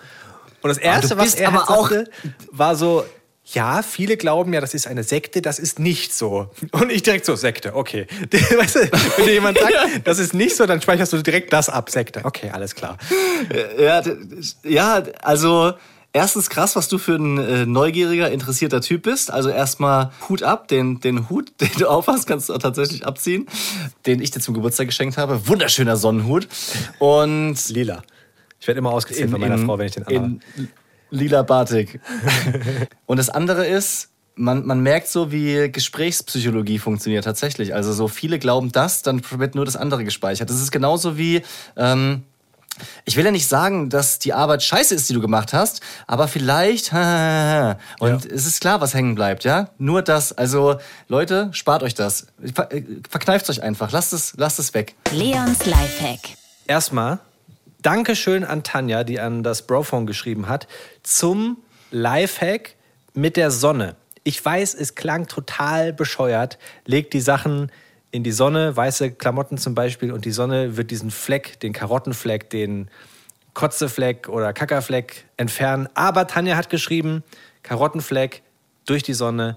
[0.63, 2.11] Und das Erste, was er aber sagte,
[2.51, 3.05] war so,
[3.45, 6.49] ja, viele glauben ja, das ist eine Sekte, das ist nicht so.
[6.71, 8.07] Und ich direkt so, Sekte, okay.
[8.57, 8.81] Weißt du,
[9.17, 9.75] wenn dir jemand sagt,
[10.05, 12.21] das ist nicht so, dann speicherst du direkt das ab, Sekte.
[12.25, 12.99] Okay, alles klar.
[13.79, 14.17] Ja, d-
[14.63, 15.73] ja, also
[16.13, 19.31] erstens krass, was du für ein äh, neugieriger, interessierter Typ bist.
[19.33, 23.47] Also erstmal Hut ab, den, den Hut, den du aufhast, kannst du tatsächlich abziehen,
[24.07, 25.49] den ich dir zum Geburtstag geschenkt habe.
[25.49, 26.47] Wunderschöner Sonnenhut.
[27.01, 28.03] Und Lila.
[28.61, 30.39] Ich werde immer ausgezählt von meiner Frau, wenn ich den anhabe.
[31.13, 32.01] Lila Batik.
[33.07, 37.75] Und das andere ist, man, man merkt so, wie Gesprächspsychologie funktioniert tatsächlich.
[37.75, 40.51] Also so viele glauben das, dann wird nur das andere gespeichert.
[40.51, 41.43] Das ist genauso wie,
[41.77, 42.23] ähm,
[43.05, 46.27] ich will ja nicht sagen, dass die Arbeit scheiße ist, die du gemacht hast, aber
[46.29, 46.93] vielleicht,
[47.99, 49.69] und es ist klar, was hängen bleibt, ja?
[49.79, 52.29] Nur das, also Leute, spart euch das.
[52.55, 54.95] Ver äh, verkneift euch einfach, lasst es, lasst es weg.
[55.13, 56.37] Leons Lifehack.
[56.67, 57.19] Erstmal,
[57.83, 60.69] Dankeschön an Tanja, die an das Brophone geschrieben hat,
[61.03, 61.59] zum
[61.91, 62.77] Lifehack
[63.13, 63.97] mit der Sonne.
[64.25, 66.59] Ich weiß, es klang total bescheuert.
[66.87, 67.73] Legt die Sachen
[68.13, 72.51] in die Sonne, weiße Klamotten zum Beispiel, und die Sonne wird diesen Fleck, den Karottenfleck,
[72.51, 72.89] den
[73.55, 75.89] Kotzefleck oder Kackerfleck entfernen.
[75.95, 77.25] Aber Tanja hat geschrieben,
[77.63, 78.43] Karottenfleck
[78.87, 79.57] durch die Sonne.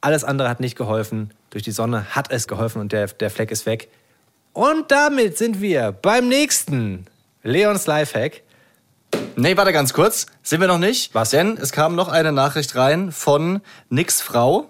[0.00, 1.32] Alles andere hat nicht geholfen.
[1.50, 3.88] Durch die Sonne hat es geholfen und der, der Fleck ist weg.
[4.52, 7.06] Und damit sind wir beim nächsten
[7.42, 8.42] Leons Lifehack.
[9.34, 10.26] Nee, warte ganz kurz.
[10.42, 11.14] Sind wir noch nicht?
[11.14, 11.30] Was?
[11.30, 14.68] Denn es kam noch eine Nachricht rein von Nix Frau.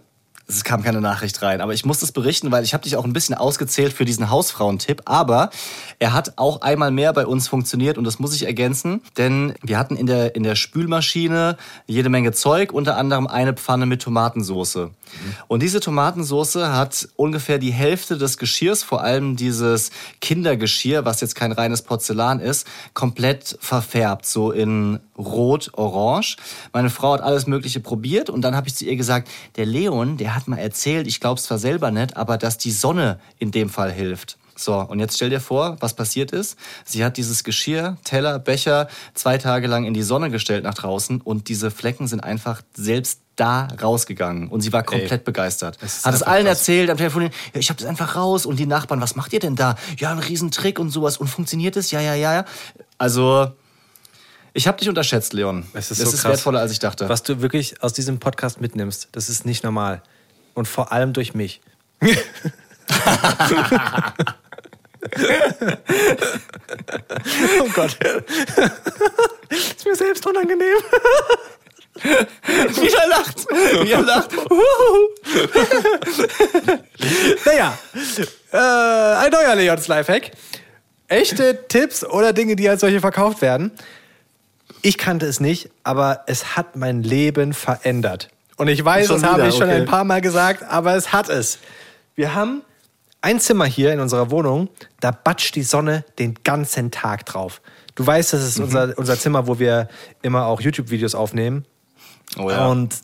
[0.54, 3.04] Es kam keine Nachricht rein, aber ich muss das berichten, weil ich habe dich auch
[3.04, 5.02] ein bisschen ausgezählt für diesen Hausfrauentipp.
[5.06, 5.50] Aber
[5.98, 9.78] er hat auch einmal mehr bei uns funktioniert und das muss ich ergänzen, denn wir
[9.78, 14.90] hatten in der, in der Spülmaschine jede Menge Zeug, unter anderem eine Pfanne mit Tomatensoße.
[15.48, 19.90] Und diese Tomatensoße hat ungefähr die Hälfte des Geschirrs, vor allem dieses
[20.20, 26.36] Kindergeschirr, was jetzt kein reines Porzellan ist, komplett verfärbt, so in rot-orange.
[26.72, 30.16] Meine Frau hat alles Mögliche probiert und dann habe ich zu ihr gesagt, der Leon,
[30.16, 33.50] der hat mal erzählt, ich glaube es zwar selber nicht, aber dass die Sonne in
[33.50, 34.38] dem Fall hilft.
[34.54, 36.56] So, und jetzt stell dir vor, was passiert ist.
[36.84, 41.20] Sie hat dieses Geschirr, Teller, Becher zwei Tage lang in die Sonne gestellt nach draußen
[41.20, 45.82] und diese Flecken sind einfach selbst da rausgegangen und sie war komplett begeistert.
[45.82, 46.58] ist Hat es allen krass.
[46.58, 49.40] erzählt am Telefon, ja, ich habe das einfach raus und die Nachbarn, was macht ihr
[49.40, 49.76] denn da?
[49.96, 51.90] Ja, ein Riesentrick und sowas und funktioniert es?
[51.90, 52.44] Ja, ja, ja, ja.
[52.98, 53.50] Also
[54.52, 55.64] ich habe dich unterschätzt, Leon.
[55.72, 56.32] Es ist das so ist krass.
[56.32, 57.08] wertvoller, als ich dachte.
[57.08, 60.02] Was du wirklich aus diesem Podcast mitnimmst, das ist nicht normal.
[60.54, 61.60] Und vor allem durch mich.
[67.60, 67.96] oh Gott.
[69.50, 70.76] ist mir selbst unangenehm.
[71.94, 73.46] Wie er lacht.
[73.50, 74.30] Wie er lacht.
[77.44, 77.78] Naja,
[78.52, 80.30] äh, ein neuer Leons Lifehack.
[81.08, 83.72] Echte Tipps oder Dinge, die als solche verkauft werden.
[84.80, 88.30] Ich kannte es nicht, aber es hat mein Leben verändert.
[88.56, 89.76] Und ich weiß, Schon das habe ich schon okay.
[89.78, 91.58] ein paar Mal gesagt, aber es hat es.
[92.14, 92.62] Wir haben
[93.20, 94.68] ein Zimmer hier in unserer Wohnung,
[95.00, 97.60] da batscht die Sonne den ganzen Tag drauf.
[97.94, 98.64] Du weißt, das ist Mhm.
[98.64, 99.88] unser, unser Zimmer, wo wir
[100.22, 101.64] immer auch YouTube-Videos aufnehmen.
[102.38, 102.66] Oh ja.
[102.68, 102.96] Und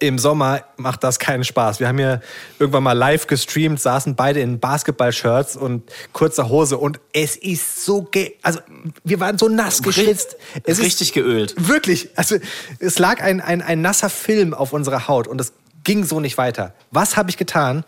[0.00, 1.80] im Sommer macht das keinen Spaß.
[1.80, 2.20] Wir haben hier
[2.58, 8.02] irgendwann mal live gestreamt, saßen beide in Basketball-Shirts und kurzer Hose und es ist so,
[8.02, 8.60] ge also
[9.04, 10.36] wir waren so nass geschwitzt.
[10.64, 11.54] Es richtig geölt.
[11.56, 12.36] Wirklich, also
[12.78, 15.52] es lag ein, ein, ein nasser Film auf unserer Haut und es
[15.84, 16.74] ging so nicht weiter.
[16.90, 17.84] Was habe ich getan?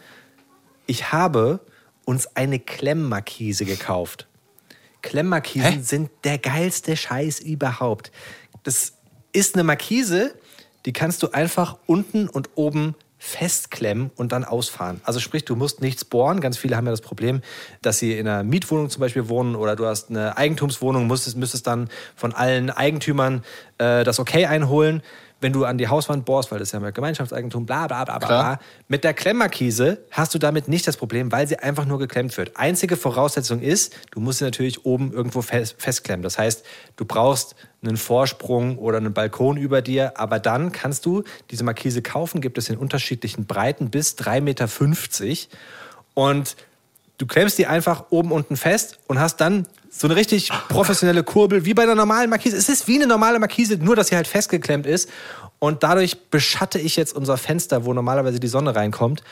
[0.86, 1.60] Ich habe
[2.04, 4.26] uns eine Klemmmarkise gekauft.
[5.02, 5.80] Klemmmarkisen Hä?
[5.82, 8.10] sind der geilste Scheiß überhaupt.
[8.64, 8.94] Das
[9.32, 10.34] ist eine Markise,
[10.86, 15.02] die kannst du einfach unten und oben festklemmen und dann ausfahren.
[15.04, 16.40] Also sprich, du musst nichts bohren.
[16.40, 17.42] Ganz viele haben ja das Problem,
[17.82, 21.66] dass sie in einer Mietwohnung zum Beispiel wohnen oder du hast eine Eigentumswohnung, müsstest, müsstest
[21.66, 23.44] dann von allen Eigentümern
[23.76, 25.02] äh, das Okay einholen.
[25.40, 28.18] Wenn du an die Hauswand bohrst, weil das ist ja mal Gemeinschaftseigentum, bla bla bla
[28.18, 28.60] bla bla.
[28.88, 32.56] Mit der Klemmmarkise hast du damit nicht das Problem, weil sie einfach nur geklemmt wird.
[32.56, 36.22] Einzige Voraussetzung ist, du musst sie natürlich oben irgendwo fest, festklemmen.
[36.22, 36.64] Das heißt,
[36.96, 42.02] du brauchst einen Vorsprung oder einen Balkon über dir, aber dann kannst du diese Markise
[42.02, 44.68] kaufen, gibt es in unterschiedlichen Breiten bis 3,50 Meter.
[46.14, 46.56] Und
[47.16, 51.64] du klemmst die einfach oben unten fest und hast dann so eine richtig professionelle Kurbel,
[51.64, 52.56] wie bei einer normalen Markise.
[52.56, 55.10] Es ist wie eine normale Markise, nur dass sie halt festgeklemmt ist.
[55.58, 59.22] Und dadurch beschatte ich jetzt unser Fenster, wo normalerweise die Sonne reinkommt.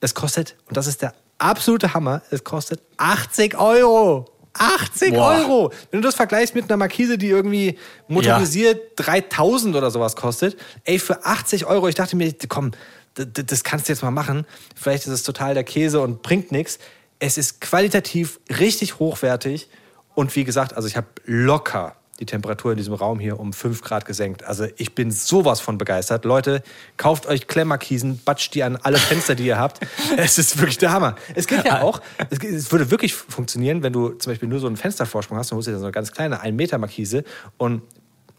[0.00, 4.26] Es kostet, und das ist der absolute Hammer, es kostet 80 Euro.
[4.54, 5.38] 80 Boah.
[5.38, 5.72] Euro!
[5.90, 10.98] Wenn du das vergleichst mit einer Markise, die irgendwie motorisiert 3000 oder sowas kostet, ey,
[10.98, 12.72] für 80 Euro, ich dachte mir, komm,
[13.14, 14.46] das kannst du jetzt mal machen.
[14.76, 16.78] Vielleicht ist es total der Käse und bringt nichts.
[17.18, 19.68] Es ist qualitativ richtig hochwertig
[20.14, 23.82] und wie gesagt, also ich habe locker die Temperatur in diesem Raum hier um 5
[23.82, 24.44] Grad gesenkt.
[24.44, 26.24] Also ich bin sowas von begeistert.
[26.24, 26.62] Leute,
[26.96, 29.80] kauft euch Klemmmarkisen, batscht die an alle Fenster, die ihr habt.
[30.16, 31.16] Es ist wirklich der Hammer.
[31.34, 34.76] Es geht ja auch, es würde wirklich funktionieren, wenn du zum Beispiel nur so einen
[34.76, 37.24] Fenstervorsprung hast, dann holst du dir so eine ganz kleine 1 Meter Markise
[37.56, 37.82] und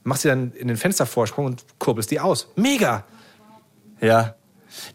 [0.04, 2.48] machst sie dann in den Fenstervorsprung und kurbelst die aus.
[2.56, 3.06] Mega!
[4.00, 4.36] Ja,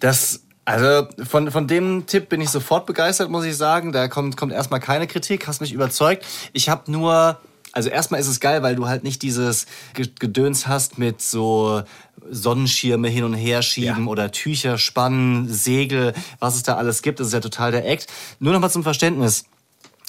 [0.00, 3.92] das, also von, von dem Tipp bin ich sofort begeistert, muss ich sagen.
[3.92, 6.24] Da kommt, kommt erstmal keine Kritik, hast mich überzeugt.
[6.52, 7.38] Ich habe nur,
[7.72, 11.82] also erstmal ist es geil, weil du halt nicht dieses Ge- Gedöns hast mit so
[12.30, 14.10] Sonnenschirme hin und her schieben Ja.
[14.10, 17.20] oder Tücher spannen, Segel, was es da alles gibt.
[17.20, 18.06] Das ist ja total der Act.
[18.38, 19.44] Nur noch mal zum Verständnis.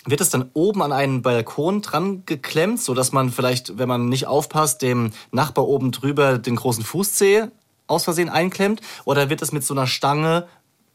[0.06, 4.08] Wird es dann oben an einen Balkon dran geklemmt, so dass man vielleicht, wenn man
[4.10, 7.48] nicht aufpasst, dem Nachbar oben drüber den großen Fußzeh
[7.90, 8.82] aus Versehen einklemmt?
[9.06, 10.48] Oder wird es mit so einer Stange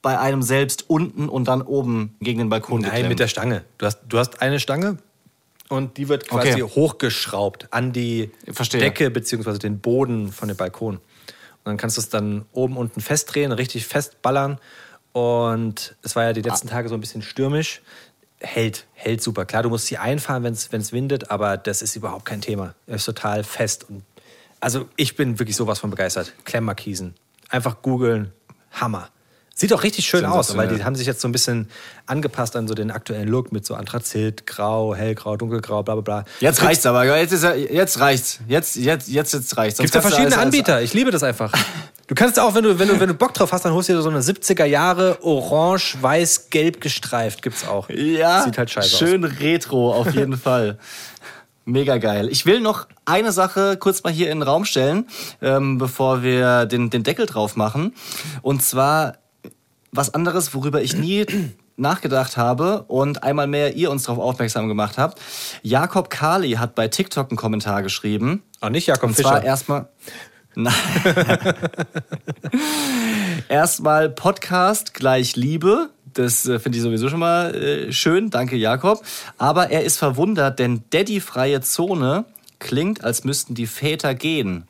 [0.02, 3.08] bei einem selbst unten und dann oben gegen den Balkon Nein, geklemmt?
[3.10, 3.64] mit der Stange.
[3.78, 4.98] Du hast, du hast eine Stange
[5.68, 6.62] und die wird quasi Okay.
[6.62, 8.80] hochgeschraubt an die Verstehe.
[8.80, 9.58] Decke bzw.
[9.58, 10.96] den Boden von dem Balkon.
[10.96, 11.00] Und
[11.70, 14.58] dann kannst du es dann oben unten festdrehen, richtig festballern.
[15.12, 17.80] Und es war ja die letzten Tage so ein bisschen stürmisch.
[18.40, 19.46] Hält, hält super.
[19.46, 22.74] Klar, du musst sie einfahren, wenn es windet, aber das ist überhaupt kein Thema.
[22.86, 23.86] Er ist total fest.
[23.88, 24.02] Und
[24.64, 26.32] also ich bin wirklich sowas von begeistert.
[26.44, 27.14] Klemmmarkisen.
[27.50, 28.32] Einfach googeln.
[28.72, 29.08] Hammer.
[29.56, 31.68] Sieht auch richtig schön aus, weil die haben sich jetzt so ein bisschen
[32.06, 36.24] angepasst an so den aktuellen Look mit so Anthrazit, Grau, Hellgrau, Dunkelgrau, bla bla bla.
[36.40, 38.40] Jetzt reicht's aber, jetzt, ist jetzt reicht's.
[38.48, 39.78] Jetzt, jetzt, jetzt, jetzt reicht's.
[39.78, 40.82] Gibt ja verschiedene alles- Anbieter.
[40.82, 41.52] Ich liebe das einfach.
[42.06, 43.94] Du kannst auch, wenn du, wenn du, wenn du Bock drauf hast, dann holst du
[43.94, 47.40] dir so eine 70er Jahre orange, weiß, gelb gestreift.
[47.40, 47.88] Gibt's auch.
[47.88, 50.76] Ja, Sieht halt scheiße schön retro auf jeden Fall.
[51.66, 52.28] Mega geil.
[52.30, 55.06] Ich will noch eine Sache kurz mal hier in den Raum stellen,
[55.40, 57.94] ähm, bevor wir den, den Deckel drauf machen.
[58.42, 59.16] Und zwar
[59.90, 61.24] was anderes, worüber ich nie
[61.76, 65.20] nachgedacht habe und einmal mehr ihr uns darauf aufmerksam gemacht habt.
[65.62, 68.42] Jakob Kali hat bei TikTok einen Kommentar geschrieben.
[68.60, 69.46] Auch nicht Jakob Und zwar Fischer.
[69.46, 69.88] erstmal.
[70.54, 70.74] Nein.
[73.48, 75.90] erstmal Podcast gleich Liebe.
[76.14, 78.30] Das äh, finde ich sowieso schon mal äh, schön.
[78.30, 79.04] Danke, Jakob.
[79.36, 82.24] Aber er ist verwundert, denn Daddy-freie Zone
[82.58, 84.64] klingt, als müssten die Väter gehen.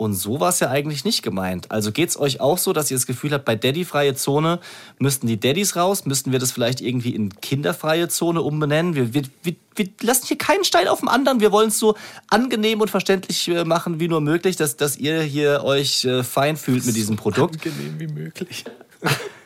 [0.00, 1.70] Und so war es ja eigentlich nicht gemeint.
[1.70, 4.58] Also geht's euch auch so, dass ihr das Gefühl habt, bei Daddy-freie Zone
[4.98, 6.06] müssten die Daddys raus?
[6.06, 8.94] Müssten wir das vielleicht irgendwie in kinderfreie Zone umbenennen?
[8.94, 11.40] Wir, wir, wir, wir lassen hier keinen Stein auf dem anderen.
[11.40, 11.96] Wir wollen es so
[12.28, 16.56] angenehm und verständlich äh, machen wie nur möglich, dass, dass ihr hier euch äh, fein
[16.56, 17.56] fühlt mit diesem Produkt.
[17.56, 18.64] Angenehm wie möglich.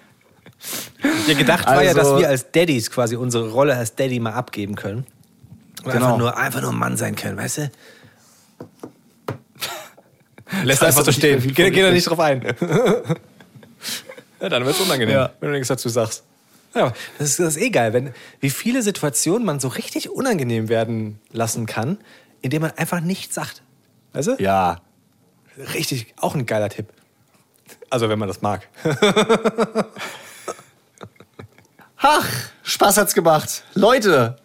[1.27, 4.33] Ja, gedacht war ja, Also- dass wir als Daddys quasi unsere Rolle als Daddy mal
[4.33, 5.07] abgeben können.
[5.85, 6.07] Und Genau.
[6.07, 7.71] einfach, nur, einfach nur Mann sein können, weißt du?
[10.63, 11.41] Lässt Das einfach so stehen.
[11.55, 12.43] Geh, geh da nicht drauf ein.
[14.41, 15.31] ja, dann wird es unangenehm, Ja.
[15.41, 16.23] wenn du nichts dazu sagst.
[16.75, 20.69] Ja, das ist, das ist eh geil, wenn, wie viele Situationen man so richtig unangenehm
[20.69, 21.99] werden lassen kann,
[22.41, 23.63] indem man einfach nichts sagt.
[24.13, 24.37] Weißt du?
[24.39, 24.81] Ja.
[25.75, 26.87] Richtig, auch ein geiler Tipp.
[27.91, 28.69] Also, wenn man das mag.
[32.07, 32.29] Ach,
[32.65, 33.65] Spaß hat's gemacht.
[33.73, 34.37] Leute,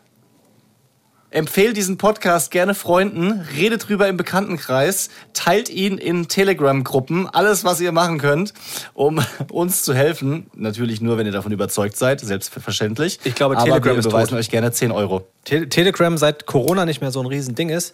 [1.29, 7.81] empfehlt diesen Podcast gerne Freunden, redet drüber im Bekanntenkreis, teilt ihn in Telegram-Gruppen, alles, was
[7.81, 8.53] ihr machen könnt,
[8.93, 9.19] um
[9.51, 10.49] uns zu helfen.
[10.55, 13.19] Natürlich nur, wenn ihr davon überzeugt seid, selbstverständlich.
[13.25, 14.39] Ich glaube, Aber Telegram wir ist beweisen tot.
[14.39, 15.27] euch gerne 10 Euro.
[15.43, 17.93] Te Telegram, seit Corona nicht mehr so ein Riesending ist,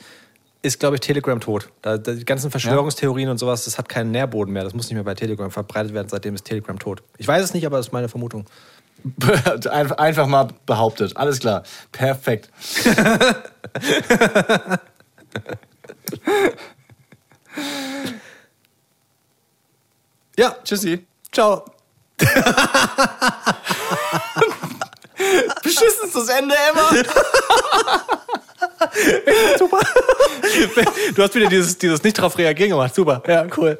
[0.62, 1.70] ist, glaube ich, Telegram tot.
[1.82, 4.64] Da, da, die ganzen Verschwörungstheorien und sowas, das hat keinen Nährboden mehr.
[4.64, 7.02] Das muss nicht mehr bei Telegram verbreitet werden, seitdem ist Telegram tot.
[7.18, 8.46] Ich weiß es nicht, aber das ist meine Vermutung.
[9.20, 11.16] Einf- Einfach mal behauptet.
[11.18, 11.64] Alles klar.
[11.92, 12.50] Perfekt.
[20.38, 21.06] Ja, Tschüssi.
[21.32, 21.66] ciao.
[25.64, 26.96] Beschissenstes Ende ever.
[29.58, 29.80] Super.
[31.16, 32.94] Du hast wieder dieses, dieses nicht drauf reagieren gemacht.
[32.96, 33.24] Super.
[33.28, 33.80] Ja, cool.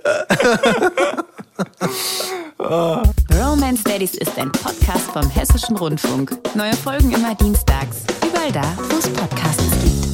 [2.60, 6.38] Romance Daddies ist ein Podcast vom Hessischen Rundfunk.
[6.56, 8.04] Neue Folgen immer dienstags.
[8.28, 10.05] Überall da, wo es Podcasts gibt.